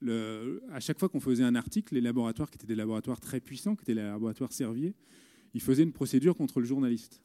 Le, 0.00 0.62
à 0.70 0.80
chaque 0.80 0.98
fois 0.98 1.08
qu'on 1.08 1.20
faisait 1.20 1.44
un 1.44 1.54
article, 1.54 1.94
les 1.94 2.00
laboratoires 2.00 2.50
qui 2.50 2.56
étaient 2.56 2.66
des 2.66 2.76
laboratoires 2.76 3.20
très 3.20 3.40
puissants, 3.40 3.74
qui 3.74 3.82
étaient 3.82 3.94
les 3.94 4.02
laboratoires 4.02 4.52
Servier, 4.52 4.94
ils 5.54 5.62
faisaient 5.62 5.82
une 5.82 5.92
procédure 5.92 6.36
contre 6.36 6.60
le 6.60 6.66
journaliste. 6.66 7.22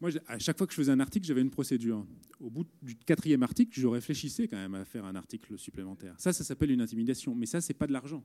Moi, 0.00 0.10
à 0.26 0.38
chaque 0.38 0.58
fois 0.58 0.66
que 0.66 0.72
je 0.72 0.76
faisais 0.76 0.90
un 0.90 1.00
article, 1.00 1.26
j'avais 1.26 1.40
une 1.40 1.50
procédure. 1.50 2.04
Au 2.40 2.50
bout 2.50 2.66
du 2.82 2.96
quatrième 2.96 3.42
article, 3.42 3.78
je 3.78 3.86
réfléchissais 3.86 4.48
quand 4.48 4.56
même 4.56 4.74
à 4.74 4.84
faire 4.84 5.04
un 5.04 5.14
article 5.14 5.56
supplémentaire. 5.56 6.14
Ça, 6.18 6.32
ça 6.32 6.42
s'appelle 6.42 6.72
une 6.72 6.80
intimidation. 6.80 7.34
Mais 7.34 7.46
ça, 7.46 7.60
c'est 7.60 7.74
pas 7.74 7.86
de 7.86 7.92
l'argent. 7.92 8.24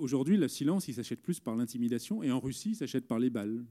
Aujourd'hui, 0.00 0.36
le 0.36 0.48
silence, 0.48 0.88
il 0.88 0.94
s'achète 0.94 1.22
plus 1.22 1.38
par 1.38 1.54
l'intimidation, 1.54 2.22
et 2.22 2.30
en 2.30 2.40
Russie, 2.40 2.70
il 2.70 2.76
s'achète 2.76 3.06
par 3.06 3.20
les 3.20 3.30
balles. 3.30 3.64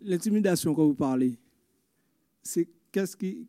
L'intimidation, 0.00 0.74
quand 0.74 0.86
vous 0.86 0.94
parlez, 0.94 1.38
c'est 2.42 2.68
qu'est-ce 2.90 3.16
qui, 3.16 3.46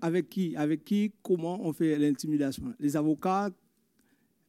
avec 0.00 0.28
qui, 0.28 0.56
avec 0.56 0.84
qui, 0.84 1.12
comment 1.22 1.60
on 1.62 1.72
fait 1.72 1.98
l'intimidation 1.98 2.74
Les 2.78 2.96
avocats, 2.96 3.50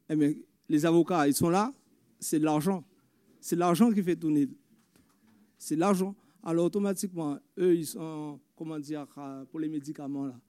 eh 0.10 0.44
les 0.70 0.86
avocats, 0.86 1.28
ils 1.28 1.34
sont 1.34 1.50
là, 1.50 1.74
c'est 2.20 2.40
l'argent. 2.40 2.84
C'est 3.40 3.56
l'argent 3.56 3.92
qui 3.92 4.02
fait 4.04 4.16
tourner. 4.16 4.48
C'est 5.58 5.76
l'argent. 5.76 6.16
Alors 6.44 6.66
automatiquement, 6.66 7.38
eux, 7.58 7.76
ils 7.76 7.86
sont, 7.86 8.40
comment 8.56 8.80
dire, 8.80 9.06
pour 9.50 9.60
les 9.60 9.70
médicaments, 9.70 10.28
là, 10.28 10.40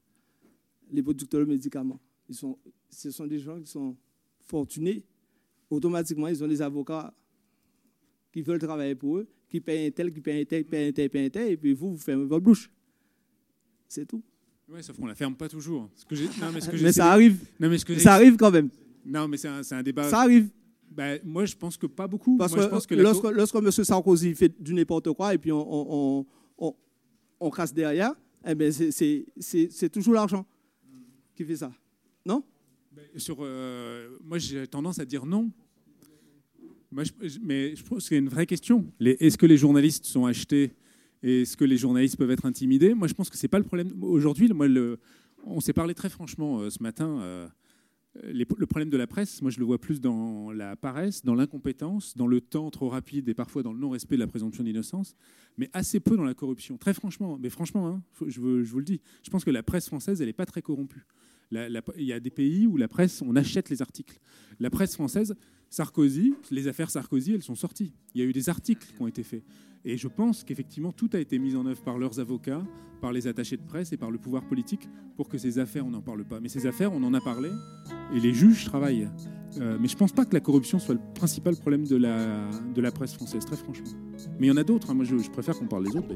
les 0.90 1.02
producteurs 1.02 1.40
de 1.40 1.46
médicaments, 1.46 2.00
ils 2.28 2.34
sont, 2.34 2.58
ce 2.90 3.10
sont 3.10 3.26
des 3.26 3.38
gens 3.38 3.58
qui 3.60 3.66
sont 3.66 3.96
fortunés. 4.40 5.04
Automatiquement, 5.70 6.28
ils 6.28 6.42
ont 6.42 6.48
des 6.48 6.60
avocats 6.62 7.12
qui 8.32 8.42
veulent 8.42 8.58
travailler 8.58 8.94
pour 8.94 9.18
eux, 9.18 9.28
qui 9.48 9.60
payent 9.60 9.86
un 9.86 9.90
tel, 9.90 10.12
qui 10.12 10.20
payent 10.20 10.42
un 10.42 10.44
tel, 10.44 10.64
qui 10.64 10.70
payent 10.70 10.88
un 10.88 10.92
tel, 10.92 11.04
qui 11.04 11.12
payent 11.12 11.26
un 11.26 11.30
tel, 11.30 11.52
et 11.52 11.56
puis 11.56 11.72
vous, 11.72 11.92
vous 11.92 11.98
fermez 11.98 12.24
votre 12.24 12.44
bouche. 12.44 12.70
C'est 13.88 14.06
tout. 14.06 14.22
Oui, 14.68 14.82
sauf 14.82 14.96
qu'on 14.96 15.06
la 15.06 15.14
ferme 15.14 15.34
pas 15.34 15.48
toujours. 15.48 15.90
Ce 15.94 16.04
que 16.04 16.14
non, 16.40 16.52
mais, 16.52 16.60
ce 16.60 16.70
que 16.70 16.76
mais 16.82 16.92
ça 16.92 17.12
arrive. 17.12 17.38
Non, 17.60 17.68
mais 17.68 17.78
ce 17.78 17.84
que 17.84 17.98
ça 17.98 18.14
arrive 18.14 18.36
quand 18.36 18.50
même. 18.50 18.70
Non, 19.04 19.28
mais 19.28 19.36
c'est 19.36 19.48
un, 19.48 19.60
un, 19.70 19.82
débat. 19.82 20.08
Ça 20.08 20.20
arrive. 20.20 20.48
Ben, 20.90 21.20
moi, 21.24 21.44
je 21.44 21.56
pense 21.56 21.76
que 21.76 21.86
pas 21.86 22.06
beaucoup. 22.06 22.36
Parce 22.36 22.52
moi, 22.52 22.60
que, 22.60 22.64
je 22.64 22.70
pense 22.70 22.86
que 22.86 22.94
lorsque, 22.94 23.24
lorsque, 23.24 23.54
M. 23.56 23.70
Sarkozy 23.70 24.34
fait 24.34 24.62
du 24.62 24.74
n'importe 24.74 25.10
quoi 25.12 25.34
et 25.34 25.38
puis 25.38 25.50
on, 25.50 25.66
on, 26.20 26.26
on, 26.58 26.74
on, 27.40 27.50
casse 27.50 27.72
derrière, 27.72 28.12
eh 28.46 28.54
ben 28.54 28.70
c'est 28.70 29.88
toujours 29.90 30.14
l'argent 30.14 30.46
qui 31.34 31.44
fait 31.44 31.56
ça. 31.56 31.72
Non? 32.24 32.44
Sur, 33.16 33.38
euh, 33.40 34.18
Moi, 34.22 34.38
j'ai 34.38 34.66
tendance 34.66 34.98
à 34.98 35.04
dire 35.04 35.24
non. 35.24 35.50
Moi, 36.90 37.04
je, 37.04 37.38
mais 37.42 37.74
je 37.74 37.82
pense 37.82 37.98
que 37.98 38.04
c'est 38.04 38.18
une 38.18 38.28
vraie 38.28 38.46
question. 38.46 38.86
Est-ce 39.00 39.38
que 39.38 39.46
les 39.46 39.56
journalistes 39.56 40.04
sont 40.04 40.26
achetés? 40.26 40.72
Est-ce 41.22 41.56
que 41.56 41.64
les 41.64 41.76
journalistes 41.76 42.16
peuvent 42.16 42.30
être 42.30 42.46
intimidés 42.46 42.94
Moi, 42.94 43.08
je 43.08 43.14
pense 43.14 43.30
que 43.30 43.36
ce 43.36 43.44
n'est 43.44 43.48
pas 43.48 43.58
le 43.58 43.64
problème. 43.64 43.92
Aujourd'hui, 44.02 44.50
on 45.44 45.60
s'est 45.60 45.72
parlé 45.72 45.94
très 45.94 46.08
franchement 46.08 46.60
euh, 46.60 46.70
ce 46.70 46.82
matin. 46.82 47.20
Euh, 47.20 47.48
le 48.24 48.66
problème 48.66 48.90
de 48.90 48.96
la 48.98 49.06
presse, 49.06 49.40
moi, 49.40 49.50
je 49.50 49.58
le 49.58 49.64
vois 49.64 49.80
plus 49.80 50.00
dans 50.00 50.52
la 50.52 50.76
paresse, 50.76 51.24
dans 51.24 51.34
l'incompétence, 51.34 52.14
dans 52.16 52.26
le 52.26 52.42
temps 52.42 52.70
trop 52.70 52.90
rapide 52.90 53.28
et 53.28 53.34
parfois 53.34 53.62
dans 53.62 53.72
le 53.72 53.78
non-respect 53.78 54.16
de 54.16 54.20
la 54.20 54.26
présomption 54.26 54.62
d'innocence, 54.62 55.16
mais 55.56 55.70
assez 55.72 55.98
peu 55.98 56.16
dans 56.16 56.24
la 56.24 56.34
corruption. 56.34 56.76
Très 56.76 56.92
franchement, 56.92 57.38
mais 57.40 57.48
franchement, 57.48 57.88
hein, 57.88 58.02
je, 58.26 58.62
je, 58.62 58.70
vous 58.70 58.78
le 58.78 58.84
dis, 58.84 59.00
je 59.22 59.30
pense 59.30 59.44
que 59.44 59.50
la 59.50 59.62
presse 59.62 59.86
française, 59.86 60.20
elle 60.20 60.26
n'est 60.26 60.34
pas 60.34 60.44
très 60.44 60.60
corrompue. 60.60 61.06
il 61.52 62.04
y 62.04 62.12
a 62.12 62.20
des 62.20 62.30
pays 62.30 62.66
où 62.66 62.76
la 62.76 62.88
presse, 62.88 63.22
on 63.22 63.34
achète 63.34 63.70
les 63.70 63.80
articles. 63.80 64.18
La 64.60 64.68
presse 64.68 64.94
française, 64.94 65.34
Sarkozy, 65.72 66.34
les 66.50 66.68
affaires 66.68 66.90
Sarkozy, 66.90 67.32
elles 67.32 67.42
sont 67.42 67.54
sorties. 67.54 67.94
Il 68.14 68.20
y 68.20 68.24
a 68.24 68.26
eu 68.26 68.34
des 68.34 68.50
articles 68.50 68.86
qui 68.94 69.00
ont 69.00 69.06
été 69.06 69.22
faits. 69.22 69.42
Et 69.86 69.96
je 69.96 70.06
pense 70.06 70.44
qu'effectivement, 70.44 70.92
tout 70.92 71.08
a 71.14 71.18
été 71.18 71.38
mis 71.38 71.56
en 71.56 71.64
œuvre 71.64 71.82
par 71.82 71.96
leurs 71.96 72.20
avocats, 72.20 72.62
par 73.00 73.10
les 73.10 73.26
attachés 73.26 73.56
de 73.56 73.62
presse 73.62 73.90
et 73.90 73.96
par 73.96 74.10
le 74.10 74.18
pouvoir 74.18 74.46
politique 74.46 74.86
pour 75.16 75.30
que 75.30 75.38
ces 75.38 75.58
affaires, 75.58 75.86
on 75.86 75.90
n'en 75.90 76.02
parle 76.02 76.26
pas. 76.26 76.40
Mais 76.40 76.50
ces 76.50 76.66
affaires, 76.66 76.92
on 76.92 77.02
en 77.02 77.14
a 77.14 77.22
parlé 77.22 77.48
et 78.14 78.20
les 78.20 78.34
juges 78.34 78.66
travaillent. 78.66 79.08
Euh, 79.60 79.78
mais 79.80 79.88
je 79.88 79.94
ne 79.94 79.98
pense 79.98 80.12
pas 80.12 80.26
que 80.26 80.34
la 80.34 80.40
corruption 80.40 80.78
soit 80.78 80.94
le 80.94 81.00
principal 81.14 81.56
problème 81.56 81.86
de 81.86 81.96
la, 81.96 82.50
de 82.74 82.80
la 82.82 82.92
presse 82.92 83.14
française, 83.14 83.46
très 83.46 83.56
franchement. 83.56 83.88
Mais 84.38 84.48
il 84.48 84.50
y 84.50 84.52
en 84.52 84.58
a 84.58 84.64
d'autres. 84.64 84.90
Hein. 84.90 84.94
Moi, 84.94 85.06
je, 85.06 85.16
je 85.16 85.30
préfère 85.30 85.58
qu'on 85.58 85.68
parle 85.68 85.84
des 85.84 85.96
autres. 85.96 86.14